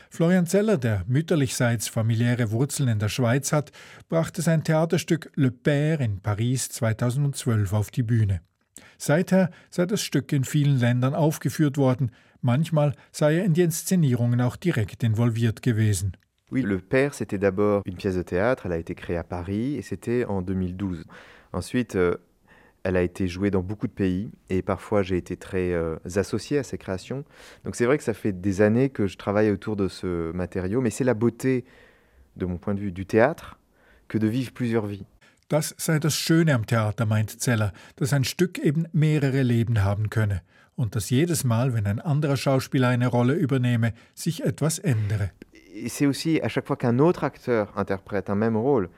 Florian 0.10 0.45
Zeller, 0.45 0.77
der 0.77 1.05
mütterlichseits 1.07 1.88
familiäre 1.88 2.51
Wurzeln 2.51 2.89
in 2.89 3.00
der 3.00 3.07
Schweiz 3.07 3.53
hat, 3.53 3.71
brachte 4.10 4.41
sein 4.41 4.65
Theaterstück 4.65 5.31
Le 5.36 5.51
Père 5.51 6.01
in 6.01 6.19
Paris 6.19 6.67
2012 6.67 7.71
auf 7.71 7.91
die 7.91 8.03
Bühne. 8.03 8.41
Seither 8.98 9.51
sei 9.69 9.86
das 9.86 10.01
Stück 10.01 10.33
in 10.33 10.43
vielen 10.43 10.77
Ländern 10.77 11.15
aufgeführt 11.15 11.77
worden, 11.77 12.12
manchmal 12.41 12.93
sei 13.13 13.38
er 13.38 13.45
in 13.45 13.53
die 13.53 13.62
Inszenierungen 13.62 14.41
auch 14.41 14.57
direkt 14.57 15.01
involviert 15.01 15.62
gewesen. 15.62 16.17
Oui, 16.51 16.62
Le 16.63 16.79
Père, 16.79 17.13
c'était 17.13 17.38
d'abord 17.38 17.81
une 17.86 17.96
pièce 17.96 18.15
de 18.15 18.24
théâtre, 18.24 18.65
elle 18.65 18.74
a 18.74 18.77
été 18.77 18.93
créée 18.93 19.15
à 19.15 19.24
Paris 19.24 19.75
et 19.75 19.81
c'était 19.81 20.25
en 20.25 20.41
2012. 20.41 21.05
Ensuite, 21.53 21.96
euh, 21.96 22.17
elle 22.84 22.98
a 22.98 23.01
été 23.01 23.29
jouée 23.29 23.51
dans 23.51 23.62
beaucoup 23.62 23.88
de 23.88 23.93
pays 23.93 24.31
et 24.50 24.62
parfois 24.62 25.01
j'ai 25.01 25.15
été 25.15 25.38
très 25.38 25.72
euh, 25.72 25.96
associé 26.15 26.58
à 26.58 26.63
ces 26.63 26.77
créations. 26.77 27.24
Donc 27.63 27.75
c'est 27.77 27.86
vrai 27.86 27.98
que 27.98 28.03
ça 28.03 28.13
fait 28.13 28.34
des 28.34 28.62
années 28.62 28.89
que 28.89 29.08
je 29.08 29.17
travaille 29.17 29.50
autour 29.50 29.77
de 29.77 29.88
ce 29.88 30.34
matériau, 30.34 30.81
mais 30.81 30.89
c'est 30.89 31.05
la 31.05 31.13
beauté, 31.13 31.63
de 32.36 32.46
mon 32.46 32.58
point 32.58 32.74
de 32.74 32.81
vue, 32.81 32.91
du 32.91 33.05
théâtre, 33.05 33.58
que 34.10 34.17
de 34.17 34.27
vivre 34.27 34.51
plusieurs 34.51 34.88
vies. 34.88 35.05
Das 35.50 35.74
sei 35.77 36.00
das 36.00 36.15
Schöne 36.15 36.53
am 36.53 36.65
Theater, 36.65 37.05
meint 37.05 37.29
Zeller, 37.41 37.74
dass 37.98 38.13
ein 38.13 38.24
Stück 38.24 38.58
eben 38.60 38.88
mehrere 38.93 39.43
Leben 39.43 39.84
haben 39.84 40.10
könne 40.10 40.41
und 40.75 40.96
dass 40.96 41.10
jedes 41.10 41.43
Mal, 41.43 41.74
wenn 41.74 41.88
ein 41.88 42.00
anderer 42.00 42.38
Schauspieler 42.38 42.88
eine 42.88 43.08
Rolle 43.08 43.34
übernehme, 43.34 43.93
sich 44.15 44.46
etwas 44.46 44.79
ändere. 44.79 45.31
C'est 45.87 46.05
aussi 46.05 46.39
à 46.41 46.47
chaque 46.47 46.67
fois 46.67 46.75
qu'un 46.75 46.99
autre 46.99 47.23
acteur 47.23 47.71
interprète 47.77 48.29
un 48.29 48.35
même 48.35 48.57
rôle, 48.57 48.89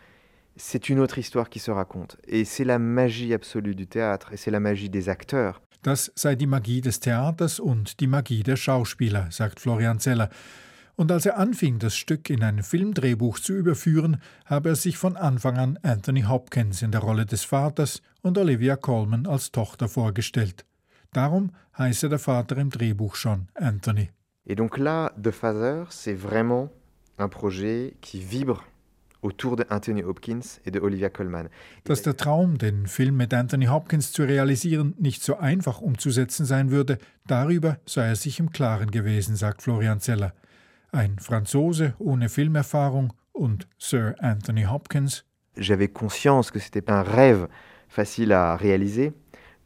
c'est 0.56 0.90
une 0.90 1.00
autre 1.00 1.18
histoire 1.18 1.50
qui 1.50 1.60
se 1.60 1.72
raconte. 1.72 2.18
Et 2.28 2.46
c'est 2.46 2.64
la 2.64 2.80
magie 2.80 3.34
absolue 3.34 3.76
du 3.76 3.88
théâtre 3.88 4.34
et 4.34 4.38
c'est 4.38 4.52
la 4.52 4.60
magie 4.60 4.90
des 4.90 5.10
acteurs. 5.10 5.62
Das 5.84 6.14
sei 6.16 6.36
die 6.36 6.48
Magie 6.48 6.80
des 6.80 7.02
Theaters 7.02 7.60
und 7.60 8.00
die 8.00 8.08
Magie 8.08 8.42
der 8.42 8.56
Schauspieler, 8.56 9.28
sagt 9.32 9.60
Florian 9.60 10.00
Zeller. 10.00 10.30
Und 10.96 11.12
als 11.12 11.26
er 11.26 11.38
anfing, 11.38 11.78
das 11.80 11.96
Stück 11.96 12.30
in 12.30 12.42
ein 12.42 12.64
Filmdrehbuch 12.64 13.40
zu 13.40 13.54
überführen, 13.54 14.22
habe 14.46 14.70
er 14.70 14.76
sich 14.76 14.98
von 14.98 15.18
Anfang 15.18 15.58
an 15.58 15.80
Anthony 15.82 16.22
Hopkins 16.22 16.84
in 16.84 16.92
der 16.92 17.02
Rolle 17.02 17.26
des 17.26 17.44
Vaters 17.44 18.02
und 18.22 18.38
Olivia 18.38 18.78
Colman 18.78 19.26
als 19.26 19.52
Tochter 19.52 19.90
vorgestellt. 19.90 20.66
Darum 21.12 21.52
heiße 21.78 22.08
der 22.08 22.20
Vater 22.20 22.58
im 22.58 22.70
Drehbuch 22.70 23.16
schon 23.16 23.48
Anthony. 23.56 24.10
Et 24.46 24.56
donc 24.56 24.78
là, 24.78 25.14
The 25.22 25.32
Father, 25.32 25.86
c'est 25.90 26.14
vraiment 26.14 26.70
un 27.18 27.30
projet 27.30 27.96
qui 28.02 28.20
vibre 28.20 28.66
autour 29.22 29.56
de 29.56 29.66
Anthony 29.70 30.04
Hopkins 30.04 30.60
et 30.66 30.72
de 30.72 30.82
Olivia 30.82 31.10
Colman. 31.10 31.48
Dass 31.86 32.02
der 32.02 32.18
Traum, 32.18 32.58
den 32.58 32.88
Film 32.88 33.16
mit 33.16 33.34
Anthony 33.34 33.68
Hopkins 33.68 34.12
zu 34.12 34.24
realisieren, 34.24 34.96
nicht 35.00 35.24
so 35.24 35.38
einfach 35.38 35.80
umzusetzen 35.82 36.46
sein 36.46 36.72
würde, 36.72 36.98
darüber 37.26 37.78
sei 37.86 38.08
er 38.08 38.16
sich 38.18 38.40
im 38.40 38.52
Klaren 38.52 38.92
gewesen, 38.92 39.38
sagt 39.38 39.62
Florian 39.62 40.02
Zeller. 40.02 40.34
Ein 40.92 41.18
Franzose 41.20 41.94
ohne 42.00 42.28
Filmerfahrung 42.28 43.14
und 43.32 43.68
Sir 43.78 44.16
Anthony 44.20 44.66
Hopkins. 44.66 45.24
J'avais 45.56 45.88
conscience 45.88 46.52
que 46.52 46.60
c'était 46.60 46.90
un 46.92 47.02
rêve 47.02 47.48
facile 47.88 48.34
à 48.34 48.58
réaliser 48.58 49.14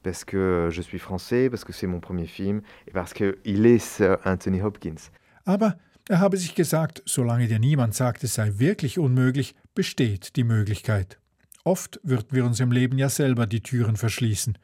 parce 0.04 0.26
que 0.26 0.70
je 0.72 0.82
suis 0.82 1.00
français, 1.00 1.50
parce 1.50 1.64
que 1.64 1.74
c'est 1.74 1.88
mon 1.88 2.00
premier 2.00 2.28
film 2.28 2.62
et 2.88 2.92
parce 2.92 3.14
qu'il 3.14 3.66
est 3.66 3.80
Sir 3.80 4.18
Anthony 4.26 4.62
Hopkins. 4.62 5.12
Aber 5.46 5.76
er 6.10 6.20
habe 6.20 6.38
sich 6.38 6.56
gesagt, 6.56 7.02
solange 7.06 7.48
dir 7.48 7.60
niemand 7.60 7.94
sagt, 7.94 8.24
es 8.24 8.36
sei 8.36 8.54
wirklich 8.58 8.98
unmöglich, 8.98 9.56
besteht 9.76 10.36
die 10.38 10.46
Möglichkeit. 10.46 11.20
Oft 11.66 12.00
würden 12.04 12.32
wir 12.32 12.46
uns 12.46 12.62
im 12.62 12.72
Leben 12.72 12.98
ja 12.98 13.10
selber 13.10 13.46
die 13.46 13.62
Türen 13.62 13.98
verschließen. 13.98 14.58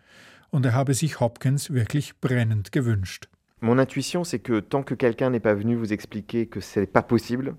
Und 0.52 0.66
er 0.66 0.74
habe 0.74 0.94
sich 0.94 1.20
Hopkins 1.20 1.72
wirklich 1.72 2.20
brennend 2.22 2.72
gewünscht. 2.72 3.28
Mon 3.60 3.80
intuition, 3.80 4.24
c'est 4.24 4.40
que 4.40 4.62
tant 4.62 4.84
que 4.84 4.96
quelqu'un 4.96 5.30
n'est 5.32 5.42
pas 5.42 5.56
venu 5.56 5.75
vous 5.75 5.92
expliquer 5.94 6.48
que 6.48 6.60
c'est 6.62 6.86
pas 6.86 7.02
possible, 7.02 7.56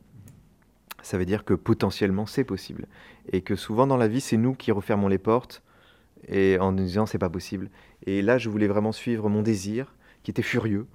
ça 1.02 1.18
veut 1.18 1.24
dire 1.24 1.44
que 1.44 1.54
potentiellement 1.54 2.26
c'est 2.26 2.44
possible. 2.44 2.86
Et 3.32 3.42
que 3.42 3.56
souvent 3.56 3.86
dans 3.86 3.96
la 3.96 4.08
vie, 4.08 4.20
c'est 4.20 4.36
nous 4.36 4.54
qui 4.54 4.70
refermons 4.70 5.08
les 5.08 5.18
portes 5.18 5.62
et 6.28 6.58
en 6.58 6.72
nous 6.72 6.84
disant 6.84 7.06
c'est 7.06 7.18
pas 7.18 7.30
possible. 7.30 7.70
Et 8.06 8.22
là, 8.22 8.38
je 8.38 8.48
voulais 8.48 8.66
vraiment 8.66 8.92
suivre 8.92 9.28
mon 9.28 9.42
désir, 9.42 9.94
qui 10.22 10.30
était 10.30 10.42
furieux. 10.42 10.86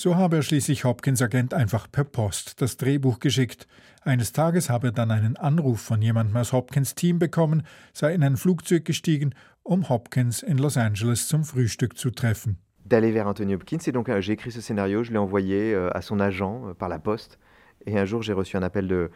So 0.00 0.14
habe 0.14 0.36
er 0.36 0.42
schließlich 0.42 0.84
Hopkins 0.84 1.20
Agent 1.22 1.52
einfach 1.52 1.88
per 1.90 2.04
Post 2.04 2.62
das 2.62 2.76
Drehbuch 2.76 3.18
geschickt. 3.18 3.66
Eines 4.04 4.32
Tages 4.32 4.70
habe 4.70 4.88
er 4.88 4.92
dann 4.92 5.10
einen 5.10 5.36
Anruf 5.36 5.80
von 5.80 6.00
jemandem 6.00 6.36
aus 6.36 6.52
Hopkins 6.52 6.94
Team 6.94 7.18
bekommen, 7.18 7.64
sei 7.92 8.14
in 8.14 8.22
ein 8.22 8.36
Flugzeug 8.36 8.84
gestiegen, 8.84 9.34
um 9.64 9.88
Hopkins 9.88 10.44
in 10.44 10.58
Los 10.58 10.76
Angeles 10.76 11.26
zum 11.26 11.42
Frühstück 11.42 11.98
zu 11.98 12.12
treffen. 12.12 12.58
D'aller 12.84 13.12
vers 13.12 13.26
Anthony 13.26 13.56
Hopkins 13.56 13.88
et 13.88 13.92
donc 13.92 14.08
euh, 14.08 14.20
j'ai 14.20 14.34
écrit 14.34 14.52
ce 14.52 14.60
scénario, 14.60 15.02
je 15.02 15.10
l'ai 15.10 15.18
envoyé 15.18 15.74
euh, 15.74 15.90
à 15.96 16.00
son 16.00 16.20
agent 16.20 16.68
euh, 16.68 16.74
par 16.74 16.88
la 16.88 17.00
poste 17.00 17.40
et 17.84 17.98
un 17.98 18.04
jour 18.04 18.22
j'ai 18.22 18.32
reçu 18.32 18.56
un 18.56 18.62
appel 18.62 18.86
de, 18.86 19.10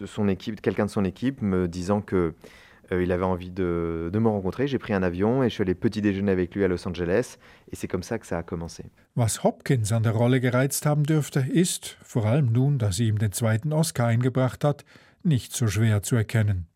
de 0.00 0.06
son 0.06 0.26
équipe, 0.26 0.60
quelqu'un 0.60 0.86
de 0.86 0.90
son 0.90 1.04
équipe 1.04 1.40
me 1.42 1.68
disant 1.68 2.00
que 2.00 2.34
Euh, 2.92 3.02
il 3.02 3.10
avait 3.10 3.24
envie 3.24 3.50
de, 3.50 4.10
de 4.12 4.18
me 4.18 4.28
rencontrer. 4.28 4.68
J'ai 4.68 4.78
pris 4.78 4.92
un 4.92 5.02
avion 5.02 5.42
et 5.42 5.48
je 5.48 5.54
suis 5.54 5.62
allé 5.62 5.74
petit 5.74 6.02
déjeuner 6.02 6.32
avec 6.32 6.54
lui 6.54 6.62
à 6.64 6.68
Los 6.68 6.86
Angeles. 6.86 7.38
Et 7.70 7.76
c'est 7.76 7.88
comme 7.88 8.02
ça 8.02 8.18
que 8.18 8.26
ça 8.26 8.38
a 8.38 8.42
commencé. 8.42 8.84
Was 9.16 9.40
Hopkins 9.42 9.92
an 9.92 10.00
der 10.00 10.12
Rolle 10.12 10.40
gereizt 10.40 10.86
haben 10.86 11.04
dürfte, 11.04 11.40
ist, 11.40 11.96
vor 12.02 12.26
allem 12.26 12.52
nun, 12.52 12.78
dass 12.78 12.96
sie 12.96 13.08
ihm 13.08 13.18
den 13.18 13.32
zweiten 13.32 13.72
Oscar 13.72 14.06
eingebracht 14.06 14.64
hat, 14.64 14.84
nicht 15.22 15.54
so 15.54 15.66
schwer 15.66 16.02
zu 16.02 16.16
erkennen. 16.16 16.66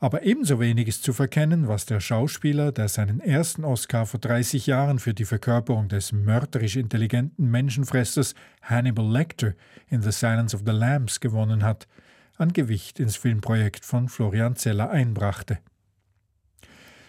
Aber 0.00 0.24
ebenso 0.24 0.60
wenig 0.60 0.88
ist 0.88 1.02
zu 1.02 1.12
verkennen, 1.12 1.68
was 1.68 1.86
der 1.86 2.00
Schauspieler, 2.00 2.72
der 2.72 2.88
seinen 2.88 3.20
ersten 3.20 3.64
Oscar 3.64 4.04
vor 4.04 4.20
30 4.20 4.66
Jahren 4.66 4.98
für 4.98 5.14
die 5.14 5.24
Verkörperung 5.24 5.88
des 5.88 6.12
mörderisch 6.12 6.76
intelligenten 6.76 7.50
Menschenfressers 7.50 8.34
Hannibal 8.62 9.10
Lecter 9.10 9.54
in 9.88 10.02
The 10.02 10.12
Silence 10.12 10.54
of 10.54 10.62
the 10.66 10.72
Lambs 10.72 11.20
gewonnen 11.20 11.62
hat, 11.62 11.86
an 12.36 12.52
Gewicht 12.52 13.00
ins 13.00 13.16
Filmprojekt 13.16 13.84
von 13.84 14.08
Florian 14.08 14.56
Zeller 14.56 14.90
einbrachte. 14.90 15.58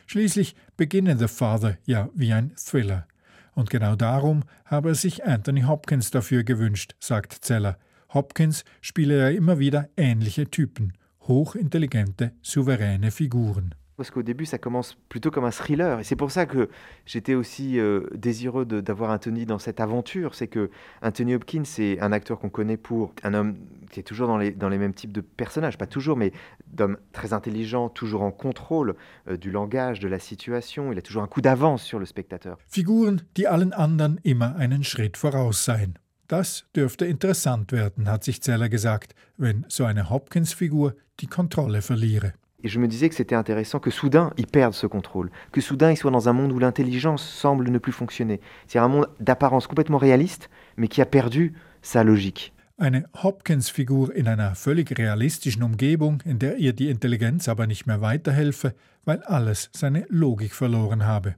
Schließlich 0.08 0.56
beginne 0.78 1.18
The 1.18 1.28
Father 1.28 1.78
ja 1.86 2.10
wie 2.14 2.34
ein 2.34 2.54
Thriller. 2.56 3.08
Und 3.54 3.70
genau 3.70 3.96
darum 3.96 4.44
habe 4.66 4.90
er 4.90 4.96
sich 4.96 5.24
Anthony 5.26 5.62
Hopkins 5.62 6.12
dafür 6.12 6.44
gewünscht, 6.44 6.96
sagt 7.00 7.34
Zeller. 7.34 7.80
Hopkins 8.14 8.66
spiele 8.82 9.18
ja 9.20 9.30
immer 9.30 9.60
wieder 9.60 9.90
ähnliche 9.98 10.50
Typen, 10.52 10.94
hochintelligente, 11.22 12.34
souveräne 12.42 13.12
Figuren. 13.12 13.74
Parce 13.98 14.12
qu'au 14.12 14.24
début, 14.24 14.46
ça 14.46 14.58
commence 14.58 14.98
plutôt 15.08 15.32
comme 15.32 15.46
un 15.46 15.52
thriller. 15.52 16.00
Et 16.00 16.04
c'est 16.04 16.16
pour 16.16 16.32
ça 16.32 16.46
que 16.46 16.70
j'étais 17.06 17.34
aussi 17.34 17.80
euh, 17.80 18.08
désireux 18.14 18.66
d'avoir 18.66 19.12
Anthony 19.12 19.46
dans 19.46 19.60
cette 19.60 19.80
aventure. 19.80 20.36
C'est 20.36 20.48
que 20.48 20.70
Anthony 21.02 21.36
Hopkins, 21.36 21.64
c'est 21.64 22.00
un 22.02 22.12
acteur 22.12 22.40
qu'on 22.40 22.50
connaît 22.50 22.78
pour 22.78 23.14
un 23.24 23.34
homme 23.34 23.56
qui 23.90 24.02
est 24.02 24.04
toujours 24.04 24.28
dans 24.28 24.38
les, 24.38 24.78
mêmes 24.78 24.94
types 24.94 25.14
de 25.14 25.22
personnages. 25.22 25.78
Pas 25.78 25.88
toujours, 25.88 26.18
mais 26.18 26.34
d'homme 26.68 26.98
très 27.14 27.32
intelligent, 27.32 27.88
toujours 27.88 28.24
en 28.24 28.32
contrôle 28.32 28.96
euh, 29.30 29.38
du 29.38 29.52
langage, 29.52 30.02
de 30.02 30.10
la 30.10 30.20
situation. 30.20 30.92
Il 30.92 30.98
a 30.98 31.02
toujours 31.02 31.24
un 31.24 31.28
coup 31.28 31.42
d'avance 31.42 31.82
sur 31.84 32.00
le 32.00 32.06
spectateur. 32.06 32.58
Figuren, 32.68 33.22
die 33.38 33.48
allen 33.48 33.72
anderen 33.72 34.20
immer 34.24 34.56
einen 34.58 34.84
Schritt 34.84 35.16
voraus 35.16 35.64
seien. 35.64 35.94
Das 36.28 36.66
dürfte 36.74 37.06
interessant 37.06 37.72
werden, 37.72 38.10
hat 38.10 38.24
sich 38.24 38.42
Zeller 38.42 38.68
gesagt, 38.68 39.14
wenn 39.38 39.64
so 39.68 39.86
eine 39.86 40.10
Hopkins-Figur 40.10 40.96
die 41.20 41.28
Kontrolle 41.28 41.82
verliere. 41.82 42.34
Et 42.66 42.68
je 42.68 42.80
me 42.80 42.88
disais 42.88 43.10
que 43.10 43.16
c'était 43.16 43.36
intéressant 43.36 43.80
que 43.80 43.92
soudain, 43.92 44.34
ils 44.38 44.48
perdent 44.48 44.74
ce 44.74 44.88
contrôle, 44.88 45.30
que 45.52 45.62
soudain, 45.62 45.92
ils 45.92 45.98
soient 45.98 46.10
dans 46.10 46.30
un 46.30 46.34
monde 46.34 46.52
où 46.52 46.58
l'intelligence 46.58 47.24
semble 47.24 47.70
ne 47.70 47.78
plus 47.78 47.92
fonctionner. 47.92 48.42
C'est 48.66 48.80
un 48.80 48.88
monde 48.88 49.08
d'apparence 49.20 49.68
complètement 49.68 50.00
réaliste, 50.00 50.50
mais 50.76 50.88
qui 50.88 51.00
a 51.00 51.06
perdu 51.06 51.54
sa 51.84 52.04
logique. 52.04 52.54
Eine 52.80 53.06
Hopkins-Figur 53.22 54.12
in 54.16 54.28
einer 54.28 54.56
völlig 54.56 54.98
realistischen 54.98 55.62
Umgebung, 55.62 56.24
in 56.26 56.40
der 56.40 56.58
ihr 56.58 56.74
die 56.74 56.90
Intelligenz 56.90 57.48
aber 57.48 57.68
nicht 57.68 57.86
mehr 57.86 58.02
weiterhelfe, 58.02 58.74
weil 59.06 59.22
alles 59.26 59.70
seine 59.72 60.08
Logik 60.10 60.56
verloren 60.56 61.06
habe. 61.06 61.36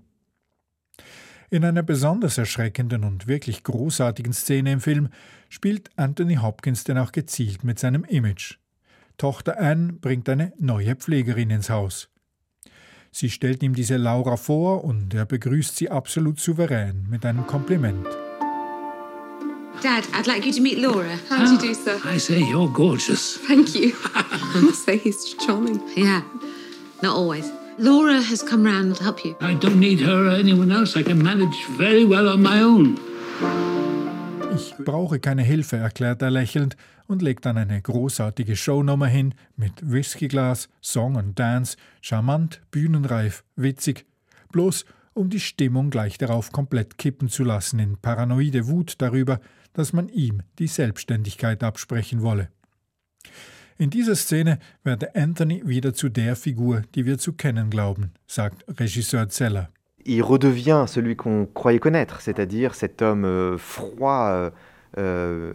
In 1.49 1.65
einer 1.65 1.83
besonders 1.83 2.37
erschreckenden 2.37 3.03
und 3.03 3.27
wirklich 3.27 3.63
großartigen 3.63 4.31
Szene 4.31 4.71
im 4.71 4.79
Film 4.79 5.09
spielt 5.49 5.89
Anthony 5.97 6.35
Hopkins 6.35 6.85
denn 6.85 6.97
auch 6.97 7.11
gezielt 7.11 7.65
mit 7.65 7.79
seinem 7.79 8.05
Image. 8.05 8.59
Tochter 9.17 9.59
Anne 9.59 9.93
bringt 9.93 10.29
eine 10.29 10.53
neue 10.59 10.95
Pflegerin 10.95 11.49
ins 11.49 11.71
Haus. 11.71 12.07
Sie 13.11 13.31
stellt 13.31 13.63
ihm 13.63 13.73
diese 13.73 13.97
Laura 13.97 14.37
vor 14.37 14.83
und 14.83 15.13
er 15.15 15.25
begrüßt 15.25 15.75
sie 15.75 15.89
absolut 15.89 16.39
souverän 16.39 17.07
mit 17.09 17.25
einem 17.25 17.47
Kompliment. 17.47 18.05
Dad, 19.81 20.03
I'd 20.13 20.27
like 20.27 20.45
you 20.45 20.51
to 20.51 20.61
meet 20.61 20.77
Laura. 20.77 21.17
How 21.29 21.43
do 21.43 21.51
you 21.51 21.57
do, 21.57 21.73
sir? 21.73 21.99
I 22.05 22.19
say 22.19 22.39
you're 22.39 22.71
gorgeous. 22.71 23.39
Thank 23.47 23.75
you. 23.75 23.93
I 24.15 24.61
must 24.61 24.85
say 24.85 24.97
he's 24.97 25.35
charming. 25.45 25.81
Yeah, 25.95 26.21
not 27.01 27.15
always. 27.15 27.51
Laura 27.79 28.21
has 28.21 28.43
come 28.43 28.63
round 28.63 28.95
to 28.97 29.03
help 29.03 29.23
you. 29.23 29.35
I 29.39 29.55
don't 29.55 29.79
need 29.79 29.99
her 30.01 30.27
or 30.27 30.35
anyone 30.35 30.71
else. 30.71 30.95
I 30.95 31.03
can 31.03 31.21
manage 31.21 31.65
very 31.77 32.05
well 32.05 32.27
on 32.27 32.41
my 32.41 32.61
own. 32.61 32.99
Ich 34.55 34.73
brauche 34.83 35.19
keine 35.19 35.43
Hilfe, 35.43 35.77
erklärt 35.77 36.21
er 36.21 36.31
lächelnd 36.31 36.75
und 37.07 37.21
legt 37.21 37.45
dann 37.45 37.57
eine 37.57 37.81
großartige 37.81 38.55
Shownummer 38.55 39.07
hin 39.07 39.33
mit 39.55 39.73
Whiskyglas, 39.81 40.69
Song 40.81 41.15
und 41.15 41.39
Dance, 41.39 41.77
charmant, 42.01 42.61
bühnenreif, 42.71 43.43
witzig, 43.55 44.05
bloß 44.51 44.85
um 45.13 45.29
die 45.29 45.39
Stimmung 45.39 45.89
gleich 45.89 46.17
darauf 46.17 46.51
komplett 46.51 46.97
kippen 46.97 47.29
zu 47.29 47.43
lassen 47.43 47.79
in 47.79 47.97
paranoide 47.97 48.67
Wut 48.67 48.95
darüber, 48.99 49.39
dass 49.73 49.93
man 49.93 50.09
ihm 50.09 50.43
die 50.59 50.67
Selbstständigkeit 50.67 51.63
absprechen 51.63 52.21
wolle. 52.21 52.49
In 53.79 53.89
dieser 53.89 54.15
Szene 54.15 54.57
werde 54.83 55.15
Anthony 55.15 55.61
wieder 55.65 55.93
zu 55.93 56.09
der 56.09 56.35
Figur, 56.35 56.81
die 56.95 57.05
wir 57.05 57.19
zu 57.19 57.33
kennen 57.33 57.69
glauben, 57.69 58.11
sagt 58.25 58.65
Regisseur 58.79 59.29
Zeller. 59.29 59.69
Il 60.03 60.23
redevient 60.23 60.85
celui 60.87 61.15
qu'on 61.15 61.47
croyait 61.53 61.79
connaître, 61.79 62.21
c'est-à-dire 62.21 62.73
cet 62.73 63.01
homme 63.01 63.25
euh, 63.25 63.57
froid, 63.57 64.51
euh, 64.97 65.53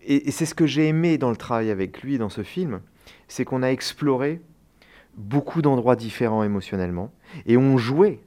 euh 0.00 0.20
et, 0.26 0.30
c'est 0.30 0.46
ce 0.46 0.54
que 0.54 0.66
j'ai 0.66 0.88
aimé 0.88 1.18
dans 1.18 1.30
le 1.30 1.36
travail 1.36 1.70
avec 1.70 2.02
lui 2.02 2.18
dans 2.18 2.28
ce 2.28 2.42
film, 2.42 2.80
c'est 3.28 3.44
qu'on 3.44 3.62
a 3.62 3.68
exploré 3.68 4.40
beaucoup 5.16 5.62
d'endroits 5.62 5.96
différents 5.96 6.42
émotionnellement 6.42 7.12
et 7.46 7.56
on 7.56 7.78
jouait 7.78 8.20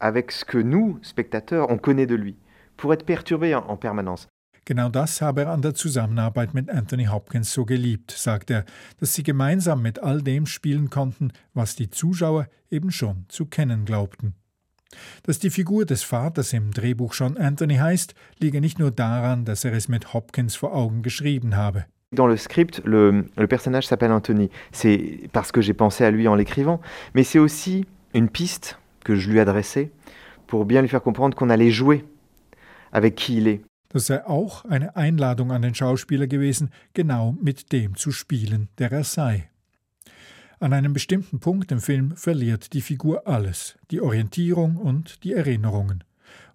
avec 0.00 0.32
ce 0.32 0.44
que 0.44 0.58
nous, 0.58 0.98
spectateurs, 1.02 1.70
on 1.70 1.78
connaît 1.78 2.06
de 2.06 2.14
lui, 2.14 2.36
pour 2.76 2.92
être 2.92 3.04
perturbés 3.04 3.54
en, 3.54 3.64
en 3.68 3.76
permanence. 3.76 4.28
Genau 4.64 4.88
das 4.88 5.20
habe 5.20 5.40
er 5.40 5.50
an 5.52 5.60
der 5.60 5.74
Zusammenarbeit 5.74 6.54
mit 6.54 6.70
Anthony 6.70 7.06
Hopkins 7.06 7.52
so 7.52 7.64
geliebt, 7.64 8.12
sagt 8.12 8.48
er, 8.48 8.64
dass 9.00 9.12
sie 9.12 9.24
gemeinsam 9.24 9.82
mit 9.82 9.98
all 9.98 10.22
dem 10.22 10.46
spielen 10.46 10.88
konnten, 10.88 11.32
was 11.52 11.74
die 11.74 11.90
Zuschauer 11.90 12.46
eben 12.70 12.92
schon 12.92 13.24
zu 13.28 13.46
kennen 13.46 13.84
glaubten. 13.84 14.34
Dass 15.22 15.38
die 15.38 15.50
Figur 15.50 15.84
des 15.84 16.02
Vaters 16.02 16.52
im 16.52 16.72
Drehbuch 16.72 17.12
schon 17.12 17.36
Anthony 17.36 17.76
heißt, 17.76 18.14
liege 18.38 18.60
nicht 18.60 18.78
nur 18.78 18.90
daran, 18.90 19.44
dass 19.44 19.64
er 19.64 19.72
es 19.72 19.88
mit 19.88 20.12
Hopkins 20.12 20.56
vor 20.56 20.74
Augen 20.74 21.02
geschrieben 21.02 21.56
habe. 21.56 21.84
Dans 22.14 22.28
le 22.28 22.36
script, 22.36 22.82
le, 22.84 23.24
le 23.36 23.46
personnage 23.46 23.86
s'appelle 23.86 24.12
Anthony. 24.12 24.50
C'est 24.70 25.28
parce 25.32 25.50
que 25.50 25.62
j'ai 25.62 25.72
pensé 25.72 26.04
à 26.04 26.10
lui 26.10 26.28
en 26.28 26.34
l'écrivant, 26.34 26.80
mais 27.14 27.24
c'est 27.24 27.38
aussi 27.38 27.86
une 28.12 28.28
piste 28.28 28.78
que 29.04 29.16
je 29.16 29.30
lui 29.30 29.40
adressais 29.40 29.90
pour 30.46 30.66
bien 30.66 30.82
lui 30.82 30.88
faire 30.88 31.02
comprendre 31.02 31.34
qu'on 31.36 31.48
allait 31.48 31.70
jouer 31.70 32.04
avec 32.92 33.14
qui 33.14 33.38
il 33.38 33.48
est. 33.48 33.62
Das 33.92 34.06
sei 34.06 34.24
auch 34.26 34.64
eine 34.64 34.96
Einladung 34.96 35.52
an 35.52 35.60
den 35.60 35.74
Schauspieler 35.74 36.26
gewesen, 36.26 36.70
genau 36.94 37.36
mit 37.42 37.72
dem 37.72 37.94
zu 37.94 38.10
spielen, 38.10 38.68
der 38.78 38.90
er 38.90 39.04
sei. 39.04 39.50
An 40.62 40.72
einem 40.72 40.92
bestimmten 40.92 41.40
Punkt 41.40 41.72
im 41.72 41.80
Film 41.80 42.14
verliert 42.14 42.72
die 42.72 42.82
Figur 42.82 43.26
alles, 43.26 43.76
die 43.90 44.00
Orientierung 44.00 44.76
und 44.76 45.24
die 45.24 45.32
Erinnerungen. 45.32 46.04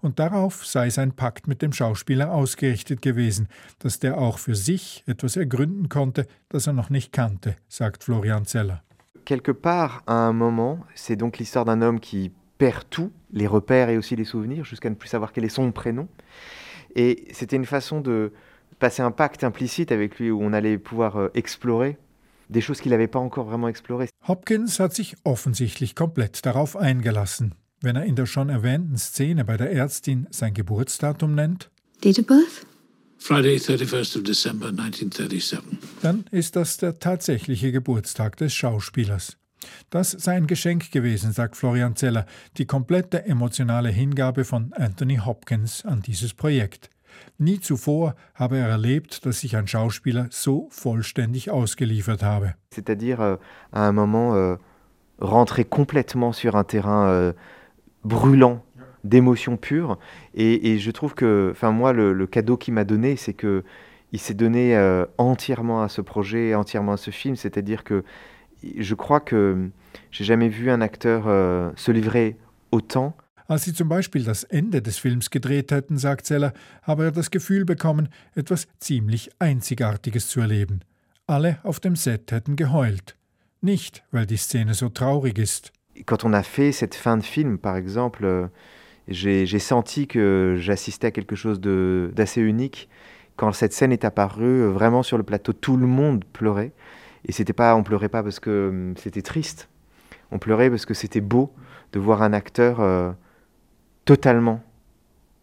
Und 0.01 0.19
darauf 0.19 0.65
sei 0.65 0.89
sein 0.89 1.11
Pakt 1.11 1.49
mit 1.49 1.61
dem 1.61 1.73
Schauspieler 1.73 2.31
ausgerichtet 2.31 3.01
gewesen, 3.01 3.49
dass 3.79 3.99
der 3.99 4.17
auch 4.17 4.39
für 4.39 4.55
sich 4.55 5.03
etwas 5.07 5.35
ergründen 5.35 5.89
konnte, 5.89 6.25
das 6.47 6.67
er 6.67 6.71
noch 6.71 6.89
nicht 6.89 7.11
kannte, 7.11 7.57
sagt 7.67 8.05
Florian 8.05 8.45
Zeller. 8.45 8.81
Quelque 9.25 9.53
part, 9.53 10.03
à 10.05 10.29
un 10.29 10.33
moment, 10.33 10.85
c'est 10.95 11.17
donc 11.17 11.37
l'histoire 11.37 11.65
d'un 11.65 11.81
homme 11.81 11.99
qui 11.99 12.31
perd 12.57 12.85
tout, 12.89 13.11
les 13.33 13.45
repères 13.45 13.89
et 13.89 13.97
aussi 13.97 14.15
les 14.15 14.23
souvenirs, 14.23 14.63
jusqu'à 14.63 14.89
ne 14.89 14.95
plus 14.95 15.09
savoir 15.09 15.33
quel 15.33 15.43
est 15.43 15.49
son 15.49 15.73
prénom. 15.73 16.07
Et 16.95 17.27
c'était 17.33 17.57
une 17.57 17.65
façon 17.65 17.99
de 17.99 18.31
passer 18.79 19.01
un 19.01 19.11
pacte 19.11 19.43
implicite 19.43 19.91
avec 19.91 20.17
lui 20.17 20.31
où 20.31 20.41
on 20.41 20.53
allait 20.53 20.77
pouvoir 20.77 21.17
euh, 21.17 21.27
explorer 21.33 21.97
des 22.49 22.61
choses 22.61 22.81
qu'il 22.81 22.91
n'avait 22.91 23.07
pas 23.07 23.19
encore 23.19 23.45
vraiment 23.45 23.67
explorées. 23.67 24.09
Hopkins 24.27 24.79
hat 24.79 24.93
sich 24.93 25.15
offensichtlich 25.23 25.95
komplett 25.95 26.45
darauf 26.45 26.75
eingelassen. 26.75 27.55
Wenn 27.81 27.95
er 27.95 28.05
in 28.05 28.15
der 28.15 28.25
schon 28.25 28.49
erwähnten 28.49 28.97
Szene 28.97 29.45
bei 29.45 29.57
der 29.57 29.71
Ärztin 29.71 30.27
sein 30.31 30.53
Geburtsdatum 30.53 31.35
nennt, 31.35 31.69
Date 32.03 32.19
of 32.19 32.27
birth? 32.27 32.65
Friday, 33.19 33.57
31st 33.57 34.17
of 34.17 34.23
December 34.23 34.67
1937. 34.67 35.59
Dann 36.01 36.25
ist 36.31 36.55
das 36.55 36.77
der 36.77 36.99
tatsächliche 36.99 37.71
Geburtstag 37.71 38.37
des 38.37 38.53
Schauspielers. 38.53 39.37
Das 39.89 40.11
sei 40.11 40.35
ein 40.35 40.47
Geschenk 40.47 40.91
gewesen, 40.91 41.31
sagt 41.31 41.57
Florian 41.57 41.95
Zeller, 41.95 42.25
die 42.57 42.65
komplette 42.65 43.25
emotionale 43.25 43.89
Hingabe 43.89 44.45
von 44.45 44.71
Anthony 44.73 45.17
Hopkins 45.17 45.83
an 45.83 46.01
dieses 46.01 46.33
Projekt. 46.33 46.89
Nie 47.39 47.59
zuvor 47.59 48.15
habe 48.35 48.57
er 48.57 48.69
erlebt, 48.69 49.25
dass 49.25 49.39
sich 49.39 49.55
ein 49.55 49.67
Schauspieler 49.67 50.27
so 50.31 50.67
vollständig 50.71 51.51
ausgeliefert 51.51 52.23
habe. 52.23 52.55
C'est-à-dire 52.71 53.21
euh, 53.21 53.35
à 53.71 53.87
un 53.87 53.91
moment 53.91 54.35
euh, 54.35 54.55
rentrer 55.19 55.65
complètement 55.65 56.31
sur 56.31 56.55
un 56.55 56.63
terrain 56.63 57.07
euh, 57.07 57.33
brûlant 58.03 58.63
d'émotion 59.03 59.57
pure. 59.57 59.97
Et, 60.33 60.79
je 60.79 60.91
trouve 60.91 61.13
que, 61.13 61.49
enfin 61.51 61.71
moi, 61.71 61.93
le, 61.93 62.27
cadeau 62.27 62.57
qu'il 62.57 62.73
m'a 62.73 62.83
donné, 62.83 63.15
c'est 63.15 63.33
que 63.33 63.63
il 64.13 64.19
s'est 64.19 64.33
donné 64.33 64.75
euh, 64.75 65.05
entièrement 65.17 65.81
à 65.81 65.89
ce 65.89 66.01
projet, 66.01 66.55
entièrement 66.55 66.93
à 66.93 66.97
ce 66.97 67.11
film. 67.11 67.35
C'est-à-dire 67.35 67.83
que 67.83 68.03
je 68.77 68.95
crois 68.95 69.19
que 69.19 69.69
j'ai 70.11 70.23
jamais 70.23 70.49
vu 70.49 70.71
un 70.71 70.81
acteur 70.81 71.25
se 71.75 71.91
livrer 71.91 72.37
autant. 72.71 73.15
Als 73.47 73.63
sie 73.63 73.73
zum 73.73 73.87
Beispiel 73.87 74.23
das 74.25 74.43
Ende 74.43 74.81
des 74.81 74.97
Films 74.97 75.29
gedreht 75.29 75.71
hätten, 75.71 75.97
sagt 75.97 76.25
Zeller, 76.25 76.53
habe 76.83 77.05
er 77.05 77.11
das 77.11 77.31
Gefühl 77.31 77.63
bekommen, 77.63 78.09
etwas 78.35 78.67
ziemlich 78.79 79.29
Einzigartiges 79.39 80.27
zu 80.27 80.41
erleben. 80.41 80.81
Alle 81.27 81.59
auf 81.63 81.79
dem 81.79 81.95
Set 81.95 82.31
hätten 82.31 82.57
geheult. 82.57 83.15
Nicht, 83.61 84.03
weil 84.11 84.25
die 84.25 84.37
Szene 84.37 84.73
so 84.73 84.89
traurig 84.89 85.37
ist. 85.37 85.71
Quand 86.05 86.25
on 86.25 86.33
a 86.33 86.43
fait 86.43 86.71
cette 86.73 86.95
fin 86.95 87.17
de 87.17 87.23
film, 87.23 87.57
par 87.57 87.75
exemple, 87.75 88.23
euh, 88.23 88.47
j'ai 89.07 89.59
senti 89.59 90.07
que 90.07 90.57
j'assistais 90.59 91.07
à 91.07 91.11
quelque 91.11 91.35
chose 91.35 91.59
d'assez 91.59 92.41
unique. 92.41 92.89
Quand 93.35 93.51
cette 93.53 93.73
scène 93.73 93.91
est 93.91 94.05
apparue, 94.05 94.61
euh, 94.61 94.69
vraiment 94.69 95.03
sur 95.03 95.17
le 95.17 95.23
plateau, 95.23 95.53
tout 95.53 95.77
le 95.77 95.87
monde 95.87 96.23
pleurait. 96.33 96.71
Et 97.25 97.31
c'était 97.31 97.53
pas, 97.53 97.75
on 97.75 97.83
pleurait 97.83 98.09
pas 98.09 98.23
parce 98.23 98.39
que 98.39 98.69
hum, 98.69 98.93
c'était 98.97 99.21
triste. 99.21 99.69
On 100.31 100.37
pleurait 100.39 100.69
parce 100.69 100.85
que 100.85 100.93
c'était 100.93 101.21
beau 101.21 101.53
de 101.93 101.99
voir 101.99 102.21
un 102.21 102.33
acteur 102.33 102.79
euh, 102.79 103.11
totalement 104.07 104.63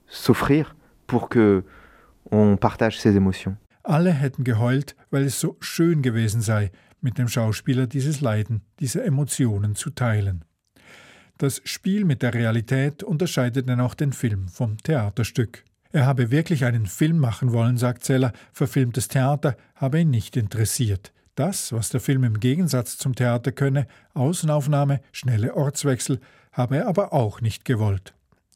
souffrir 0.09 0.74
pour 1.07 1.29
que 1.29 1.62
on 2.31 2.57
partage 2.57 2.98
ses 2.98 3.14
émotions. 3.14 3.57
Alle 3.85 4.11
hätten 4.12 4.42
geheult, 4.42 4.96
weil 5.11 5.24
es 5.24 5.38
so 5.38 5.57
schön 5.61 6.03
gewesen 6.03 6.40
sei, 6.40 6.72
mit 7.00 7.18
dem 7.18 7.29
Schauspieler 7.29 7.87
dieses 7.87 8.22
Leiden, 8.22 8.62
diese 8.81 9.05
Emotionen 9.05 9.74
zu 9.74 9.90
teilen. 9.90 10.44
Das 11.37 11.61
Spiel 11.64 12.07
mit 12.07 12.22
der 12.22 12.33
Realität 12.33 13.03
unterscheidet 13.03 13.68
dann 13.68 13.81
auch 13.81 13.94
den 13.94 14.12
Film 14.12 14.48
vom 14.48 14.79
Theaterstück. 14.79 15.64
Er 15.92 16.07
habe 16.07 16.31
wirklich 16.31 16.64
einen 16.64 16.87
Film 16.87 17.18
machen 17.18 17.53
wollen, 17.53 17.77
sagt 17.77 18.05
Zeller, 18.05 18.33
verfilmtes 18.53 19.09
Theater 19.09 19.57
habe 19.77 20.00
ihn 20.00 20.11
nicht 20.11 20.37
interessiert. 20.37 21.12
Das, 21.35 21.72
was 21.72 21.90
der 21.90 22.00
Film 22.00 22.24
im 22.24 22.40
Gegensatz 22.40 22.96
zum 22.96 23.14
Theater 23.14 23.53
könne, 23.53 23.87
Außenaufnahme, 24.14 25.00
schnelle 25.12 25.55
Ortswechsel, 25.55 26.20
habe 26.53 26.79
er 26.79 26.87
aber 26.87 27.12
auch 27.12 27.40
nicht 27.40 27.64
gewollt. 27.64 28.14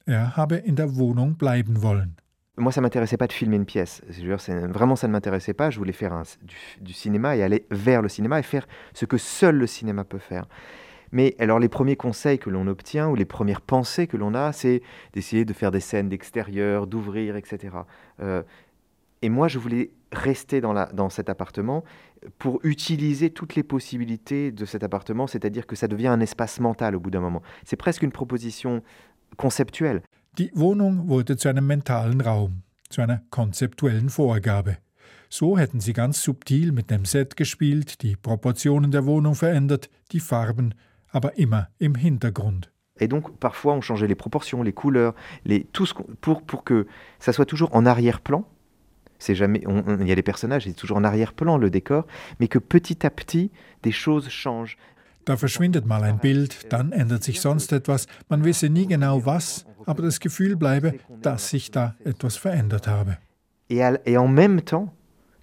Er 0.09 0.39
habe 0.39 0.63
in 0.67 0.75
der 0.75 0.97
Wohnung 0.97 1.37
bleiben 1.37 1.83
wollen. 1.83 2.15
Moi, 2.57 2.73
ça 2.73 2.81
m'intéressait 2.81 3.19
pas 3.19 3.27
de 3.27 3.33
filmer 3.33 3.57
une 3.57 3.67
pièce. 3.67 4.03
vraiment, 4.71 4.97
ça 4.97 5.07
ne 5.07 5.13
m'intéressait 5.13 5.53
pas. 5.53 5.69
Je 5.69 5.79
voulais 5.79 5.93
faire 5.93 6.15
un, 6.15 6.23
du, 6.43 6.57
du, 6.81 6.93
cinéma 6.95 7.37
et 7.37 7.43
aller 7.43 7.67
vers 7.71 8.01
le 8.01 8.09
cinéma 8.09 8.41
et 8.41 8.43
faire 8.43 8.67
ce 8.95 9.05
que 9.05 9.19
seul 9.19 9.57
le 9.57 9.67
cinéma 9.67 10.05
peut 10.05 10.19
faire. 10.19 10.49
Mais 11.13 11.37
alors, 11.39 11.59
les 11.59 11.69
premiers 11.69 11.95
conseils 11.95 12.39
que 12.39 12.49
l'on 12.49 12.67
obtient 12.67 13.09
ou 13.09 13.15
les 13.15 13.27
premières 13.27 13.61
pensées 13.61 14.07
que 14.07 14.17
l'on 14.17 14.35
a, 14.35 14.53
c'est 14.53 14.83
d'essayer 15.13 15.45
de 15.45 15.53
faire 15.53 15.71
des 15.71 15.81
scènes 15.81 16.09
d'extérieur, 16.09 16.87
d'ouvrir, 16.87 17.37
etc. 17.37 17.77
Euh, 18.21 18.43
et 19.21 19.29
moi, 19.29 19.47
je 19.47 19.59
voulais 19.59 19.91
rester 20.11 20.61
dans 20.61 21.11
cet 21.11 21.29
appartement 21.29 21.85
pour 22.39 22.61
utiliser 22.65 23.31
toutes 23.31 23.55
les 23.55 23.63
possibilités 23.63 24.53
de 24.53 24.65
cet 24.65 24.83
appartement, 24.83 25.27
c'est-à-dire 25.27 25.67
que 25.67 25.77
ça 25.77 25.89
devient 25.89 26.09
un 26.09 26.21
espace 26.21 26.61
mental 26.61 26.97
au 26.97 27.01
bout 27.01 27.11
d'un 27.11 27.21
moment. 27.21 27.43
C'est 27.65 27.77
presque 27.77 28.03
une 28.03 28.13
proposition 28.13 28.83
conceptuelle. 29.39 30.03
Die 30.37 30.53
Wohnung 30.55 31.09
wurde 31.09 31.39
zu 31.39 31.49
einem 31.49 31.67
mentalen 31.67 32.21
Raum, 32.21 32.63
zu 32.91 33.01
einer 33.01 33.23
konzeptuellen 33.31 34.11
Vorgabe. 34.11 34.77
So 35.31 35.59
hätten 35.59 35.81
sie 35.81 35.95
ganz 35.95 36.23
subtil 36.23 36.73
mit 36.73 36.91
dem 36.91 37.05
Set 37.07 37.37
gespielt, 37.37 38.03
die 38.03 38.17
Proportionen 38.17 38.91
der 38.91 39.07
Wohnung 39.07 39.35
verändert, 39.35 39.89
die 40.13 40.21
Farben, 40.21 40.75
aber 41.11 41.39
immer 41.39 41.69
im 41.79 41.95
Hintergrund. 41.95 42.71
Et 43.01 43.09
donc 43.09 43.39
parfois 43.39 43.75
on 43.75 43.81
changeait 43.81 44.09
les 44.09 44.15
proportions, 44.15 44.63
les 44.63 44.73
couleurs, 44.73 45.15
les, 45.45 45.65
tout 45.65 45.87
ce 45.87 45.95
pour, 46.21 46.43
pour 46.43 46.65
que 46.65 46.87
ça 47.19 47.33
soit 47.33 47.47
toujours 47.47 47.75
en 47.75 47.87
arrière-plan. 47.87 48.45
C'est 49.19 49.35
jamais, 49.35 49.63
il 50.01 50.07
y 50.07 50.13
a 50.13 50.15
les 50.15 50.23
personnages, 50.23 50.65
c'est 50.65 50.73
toujours 50.73 50.97
en 50.97 51.05
arrière-plan 51.05 51.59
le 51.59 51.71
décor, 51.71 52.07
mais 52.39 52.49
que 52.49 52.59
petit 52.59 53.05
à 53.05 53.11
petit 53.11 53.51
des 53.83 53.93
choses 53.93 54.29
changent. 54.29 54.79
Da 55.29 55.37
verschwindet 55.37 55.85
mal 55.85 56.05
ein 56.05 56.21
Bild, 56.21 56.73
dann 56.73 56.91
ändert 56.91 57.23
sich 57.23 57.43
sonst 57.43 57.71
etwas. 57.73 58.07
Man 58.31 58.45
wisse 58.45 58.71
nie 58.71 58.87
genau 58.87 59.27
was, 59.27 59.67
aber 59.85 60.03
das 60.03 60.21
Gefühl 60.21 60.57
bleibe, 60.57 60.95
dass 61.21 61.51
sich 61.51 61.71
da 61.71 61.95
etwas 62.03 62.39
verändert 62.39 62.89
habe. 62.89 63.19
Et, 63.69 64.01
et 64.07 64.17
en 64.17 64.33
même 64.33 64.65
temps, 64.65 64.89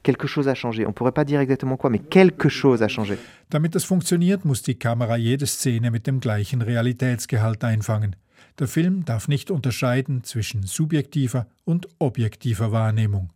quelque 0.02 0.28
chose 0.28 0.50
a 0.50 0.56
changé. 0.56 0.88
On 0.88 0.92
pourrait 0.92 1.14
pas 1.14 1.24
dire 1.24 1.40
exactement 1.40 1.78
quoi, 1.78 1.92
mais 1.92 2.00
quelque 2.00 2.50
chose 2.50 2.84
a 2.84 2.88
changé. 2.88 3.20
Damit 3.52 3.76
das 3.76 3.84
funktioniert, 3.84 4.44
muss 4.44 4.64
die 4.64 4.74
Kamera 4.74 5.18
jede 5.18 5.46
Szene 5.46 5.92
mit 5.92 6.08
dem 6.08 6.20
gleichen 6.20 6.64
Realitätsgehalt 6.64 7.64
einfangen. 7.64 8.16
Der 8.58 8.68
Film 8.68 9.06
darf 9.06 9.28
nicht 9.28 9.52
unterscheiden 9.52 10.24
zwischen 10.24 10.64
subjektiver 10.64 11.46
und 11.64 11.88
objektiver 12.00 12.72
Wahrnehmung. 12.72 13.30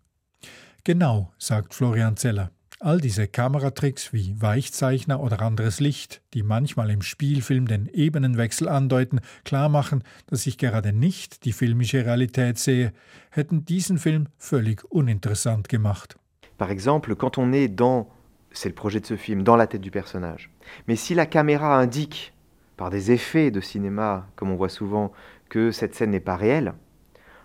Genau, 0.84 1.32
sagt 1.38 1.76
Florian 1.76 2.18
Zeller. 2.18 2.50
All 2.82 3.02
diese 3.02 3.28
Kameratricks 3.28 4.14
wie 4.14 4.42
Weichzeichner 4.42 5.20
oder 5.20 5.42
anderes 5.42 5.82
Licht, 5.82 6.22
die 6.34 6.44
manchmal 6.44 6.90
im 6.92 7.02
Spielfilm 7.02 7.68
den 7.68 7.88
Ebenenwechsel 7.88 8.70
andeuten, 8.70 9.20
klar 9.44 9.68
machen, 9.68 10.02
dass 10.28 10.48
ich 10.48 10.58
gerade 10.58 10.94
nicht 10.94 11.44
die 11.44 11.52
filmische 11.52 12.06
Realität 12.06 12.58
sehe, 12.58 12.94
hätten 13.32 13.66
diesen 13.66 13.98
Film 13.98 14.28
völlig 14.38 14.90
uninteressant 14.90 15.68
gemacht. 15.68 16.16
Par 16.58 16.72
exemple, 16.72 17.18
quand 17.18 17.38
on 17.38 17.52
est 17.52 17.68
dans, 17.68 18.08
c'est 18.54 18.70
le 18.70 18.76
projet 18.76 19.02
de 19.02 19.06
ce 19.06 19.18
film, 19.18 19.44
dans 19.44 19.58
la 19.58 19.68
tête 19.68 19.82
du 19.82 19.92
personnage. 19.92 20.50
Mais 20.88 20.96
si 20.96 21.14
la 21.14 21.26
caméra 21.26 21.78
indique, 21.78 22.34
par 22.78 22.90
des 22.90 23.12
effets 23.12 23.52
de 23.52 23.60
cinéma, 23.60 24.26
comme 24.38 24.52
on 24.52 24.56
voit 24.56 24.70
souvent, 24.70 25.12
que 25.50 25.72
cette 25.72 25.96
scène 25.96 26.12
n'est 26.12 26.22
pas 26.22 26.38
réelle, 26.38 26.74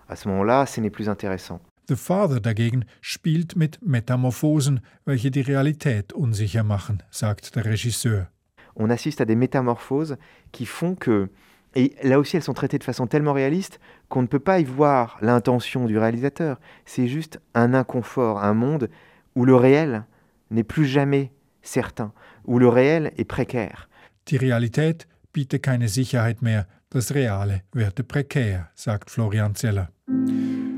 à 0.09 0.15
ce 0.15 0.29
moment-là, 0.29 0.65
ce 0.67 0.81
n'est 0.81 0.91
plus 0.91 1.09
intéressant. 1.09 1.61
The 1.89 1.97
Father 1.97 2.41
dagegen 2.41 2.85
spielt 3.03 3.57
mit 3.57 3.79
Metamorphosen, 3.83 4.81
welche 5.05 5.31
die 5.31 5.43
Realität 5.43 6.13
unsicher 6.13 6.65
machen, 6.65 7.03
sagt 7.11 7.55
der 7.57 7.67
Regisseur. 7.67 8.29
On 8.75 8.91
assiste 8.91 9.21
à 9.21 9.25
des 9.25 9.37
métamorphoses 9.37 10.17
qui 10.51 10.67
font 10.67 10.95
que 10.95 11.29
et 11.77 11.95
là 12.03 12.19
aussi, 12.19 12.37
elles 12.37 12.43
sont 12.43 12.55
traitées 12.55 12.79
de 12.79 12.85
façon 12.85 13.07
tellement 13.07 13.33
réaliste 13.33 13.81
qu'on 14.09 14.23
ne 14.23 14.29
peut 14.29 14.39
pas 14.39 14.61
y 14.61 14.65
voir 14.65 15.19
l'intention 15.21 15.87
du 15.87 15.99
réalisateur. 15.99 16.61
C'est 16.85 17.09
juste 17.09 17.41
un 17.55 17.75
inconfort, 17.75 18.43
un 18.43 18.55
monde 18.55 18.89
où 19.35 19.45
le 19.45 19.57
réel 19.57 20.05
n'est 20.51 20.63
plus 20.63 20.87
jamais 20.87 21.33
certain, 21.63 22.13
où 22.45 22.59
le 22.59 22.69
réel 22.69 23.13
est 23.17 23.25
précaire. 23.25 23.89
Die 24.27 24.39
Realität 24.39 25.07
bietet 25.35 25.59
keine 25.59 25.89
Sicherheit 25.89 26.41
mehr, 26.41 26.67
das 26.91 27.11
Reale 27.11 27.63
werde 27.75 28.05
prekär, 28.05 28.71
sagt 28.75 29.11
Florian 29.11 29.55
Zeller. 29.55 29.89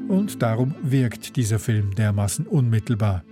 Und 0.08 0.40
darum 0.40 0.74
wirkt 0.82 1.36
dieser 1.36 1.58
Film 1.58 1.94
dermaßen 1.94 2.46
unmittelbar. 2.46 3.24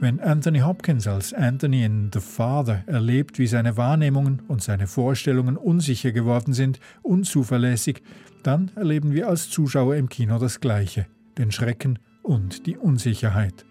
Wenn 0.00 0.20
Anthony 0.20 0.60
Hopkins 0.60 1.06
als 1.06 1.32
Anthony 1.32 1.84
in 1.84 2.10
The 2.12 2.20
Father 2.20 2.84
erlebt, 2.86 3.38
wie 3.38 3.46
seine 3.46 3.76
Wahrnehmungen 3.76 4.42
und 4.48 4.62
seine 4.62 4.86
Vorstellungen 4.86 5.56
unsicher 5.56 6.12
geworden 6.12 6.52
sind, 6.52 6.78
unzuverlässig, 7.02 8.02
dann 8.42 8.70
erleben 8.76 9.12
wir 9.12 9.28
als 9.28 9.50
Zuschauer 9.50 9.96
im 9.96 10.08
Kino 10.08 10.38
das 10.38 10.60
Gleiche, 10.60 11.06
den 11.38 11.50
Schrecken 11.50 11.98
und 12.22 12.66
die 12.66 12.76
Unsicherheit. 12.76 13.64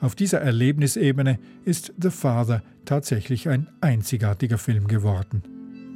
Auf 0.00 0.14
dieser 0.14 0.40
Erlebnisebene 0.40 1.38
ist 1.64 1.92
The 2.00 2.10
Father 2.10 2.62
tatsächlich 2.84 3.48
ein 3.48 3.68
einzigartiger 3.80 4.58
Film 4.58 4.86
geworden. 4.86 5.42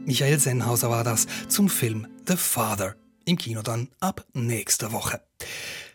Michael 0.04 0.40
Sennhauser 0.40 0.90
war 0.90 1.04
das 1.04 1.26
zum 1.48 1.68
Film 1.68 2.08
The 2.26 2.36
Father. 2.36 2.96
Im 3.24 3.36
Kino 3.36 3.62
dann 3.62 3.88
ab 4.00 4.26
nächster 4.32 4.92
Woche. 4.92 5.20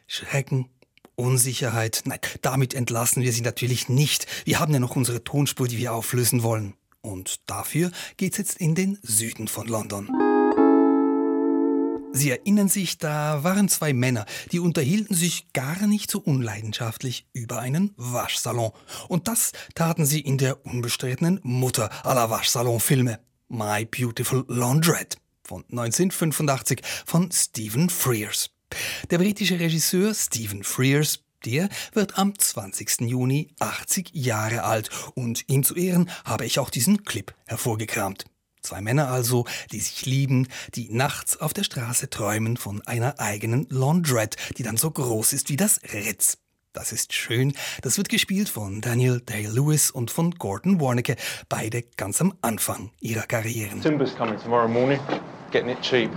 Schrecken, 0.07 0.69
Unsicherheit, 1.15 2.03
nein, 2.05 2.19
damit 2.41 2.73
entlassen 2.73 3.23
wir 3.23 3.33
Sie 3.33 3.41
natürlich 3.41 3.89
nicht. 3.89 4.27
Wir 4.45 4.59
haben 4.59 4.73
ja 4.73 4.79
noch 4.79 4.95
unsere 4.95 5.23
Tonspur, 5.23 5.67
die 5.67 5.77
wir 5.77 5.93
auflösen 5.93 6.43
wollen. 6.43 6.75
Und 7.01 7.49
dafür 7.49 7.91
geht's 8.17 8.37
jetzt 8.37 8.57
in 8.57 8.75
den 8.75 8.99
Süden 9.01 9.47
von 9.47 9.67
London. 9.67 10.09
Sie 12.13 12.31
erinnern 12.31 12.69
sich, 12.69 12.97
da 12.97 13.43
waren 13.43 13.67
zwei 13.69 13.93
Männer, 13.93 14.25
die 14.51 14.59
unterhielten 14.59 15.15
sich 15.15 15.51
gar 15.53 15.85
nicht 15.87 16.09
so 16.09 16.19
unleidenschaftlich 16.19 17.27
über 17.33 17.59
einen 17.59 17.93
Waschsalon. 17.97 18.71
Und 19.07 19.27
das 19.27 19.51
taten 19.75 20.05
sie 20.05 20.21
in 20.21 20.37
der 20.37 20.65
unbestrittenen 20.65 21.39
Mutter 21.43 21.89
aller 22.05 22.29
Waschsalonfilme, 22.29 23.19
My 23.49 23.85
Beautiful 23.85 24.45
Laundrette 24.47 25.17
von 25.47 25.63
1985 25.71 26.81
von 27.05 27.31
Stephen 27.31 27.89
Frears. 27.89 28.49
Der 29.09 29.17
britische 29.17 29.59
Regisseur 29.59 30.13
Stephen 30.13 30.63
Frears 30.63 31.19
der 31.45 31.69
wird 31.93 32.17
am 32.17 32.37
20. 32.37 33.01
Juni 33.01 33.49
80 33.59 34.09
Jahre 34.13 34.63
alt 34.63 34.89
und 35.13 35.47
ihm 35.47 35.63
zu 35.63 35.75
Ehren 35.75 36.09
habe 36.25 36.45
ich 36.45 36.59
auch 36.59 36.69
diesen 36.69 37.05
Clip 37.05 37.33
hervorgekramt. 37.45 38.25
Zwei 38.61 38.81
Männer 38.81 39.07
also, 39.09 39.45
die 39.71 39.79
sich 39.79 40.05
lieben, 40.05 40.47
die 40.75 40.89
nachts 40.89 41.37
auf 41.37 41.53
der 41.53 41.63
Straße 41.63 42.09
träumen 42.09 42.57
von 42.57 42.81
einer 42.81 43.19
eigenen 43.19 43.67
Laundrette, 43.69 44.37
die 44.57 44.63
dann 44.63 44.75
so 44.75 44.91
groß 44.91 45.31
ist 45.31 45.49
wie 45.49 45.55
das 45.55 45.79
Ritz. 45.93 46.37
Das 46.77 46.91
ist 46.91 47.11
schön. 47.11 47.53
Das 47.81 47.97
wird 47.97 48.07
gespielt 48.07 48.49
von 48.49 48.81
Daniel 48.81 49.19
Day-Lewis 49.19 49.89
und 49.89 50.11
von 50.11 50.29
Gordon 50.35 50.79
Warnecke, 50.79 51.15
beide 51.49 51.81
ganz 51.81 52.21
am 52.21 52.35
Anfang 52.41 52.91
ihrer 53.01 53.23
Karrieren. 53.23 53.81
Timber's 53.81 54.15
coming 54.15 54.39
tomorrow 54.39 54.67
morning, 54.67 54.99
getting 55.51 55.71
it 55.71 55.81
cheap. 55.81 56.11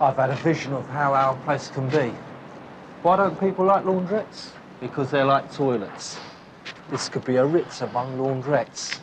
I've 0.00 0.16
had 0.16 0.30
a 0.30 0.36
vision 0.42 0.72
of 0.72 0.86
how 0.88 1.12
our 1.12 1.36
place 1.44 1.70
can 1.74 1.90
be. 1.90 2.10
Why 3.02 3.18
don't 3.18 3.38
people 3.38 3.66
like 3.66 3.84
laundrettes? 3.84 4.52
Because 4.80 5.10
they're 5.10 5.26
like 5.26 5.52
toilets. 5.54 6.16
This 6.90 7.10
could 7.10 7.26
be 7.26 7.36
a 7.36 7.44
Ritz 7.44 7.82
among 7.82 8.16
laundrettes. 8.16 8.98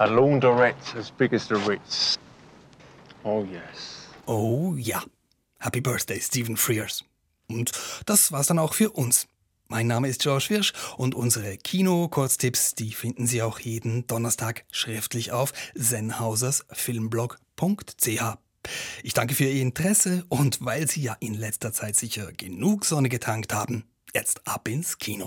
A 0.00 0.08
laundrette 0.08 0.96
as 0.96 1.12
big 1.12 1.32
as 1.34 1.46
the 1.46 1.54
Ritz. 1.54 2.18
Oh 3.24 3.44
yes. 3.44 4.08
Oh 4.26 4.74
ja. 4.76 5.02
Happy 5.60 5.78
Birthday, 5.78 6.18
Stephen 6.18 6.56
Frears. 6.56 7.04
Und 7.50 7.72
das 8.06 8.32
war's 8.32 8.46
dann 8.46 8.58
auch 8.58 8.72
für 8.74 8.90
uns. 8.90 9.26
Mein 9.68 9.86
Name 9.86 10.08
ist 10.08 10.22
George 10.22 10.46
Wirsch 10.48 10.72
und 10.96 11.14
unsere 11.14 11.58
Kino-Kurztipps, 11.58 12.74
die 12.74 12.92
finden 12.92 13.26
Sie 13.26 13.42
auch 13.42 13.58
jeden 13.58 14.06
Donnerstag 14.06 14.64
schriftlich 14.70 15.32
auf 15.32 15.52
senhausersfilmblog.ch. 15.74 18.38
Ich 19.02 19.14
danke 19.14 19.34
für 19.34 19.44
Ihr 19.44 19.60
Interesse 19.60 20.24
und 20.28 20.64
weil 20.64 20.88
Sie 20.88 21.02
ja 21.02 21.16
in 21.20 21.34
letzter 21.34 21.72
Zeit 21.72 21.96
sicher 21.96 22.32
genug 22.32 22.86
Sonne 22.86 23.10
getankt 23.10 23.52
haben, 23.52 23.84
jetzt 24.14 24.46
ab 24.46 24.68
ins 24.68 24.98
Kino. 24.98 25.26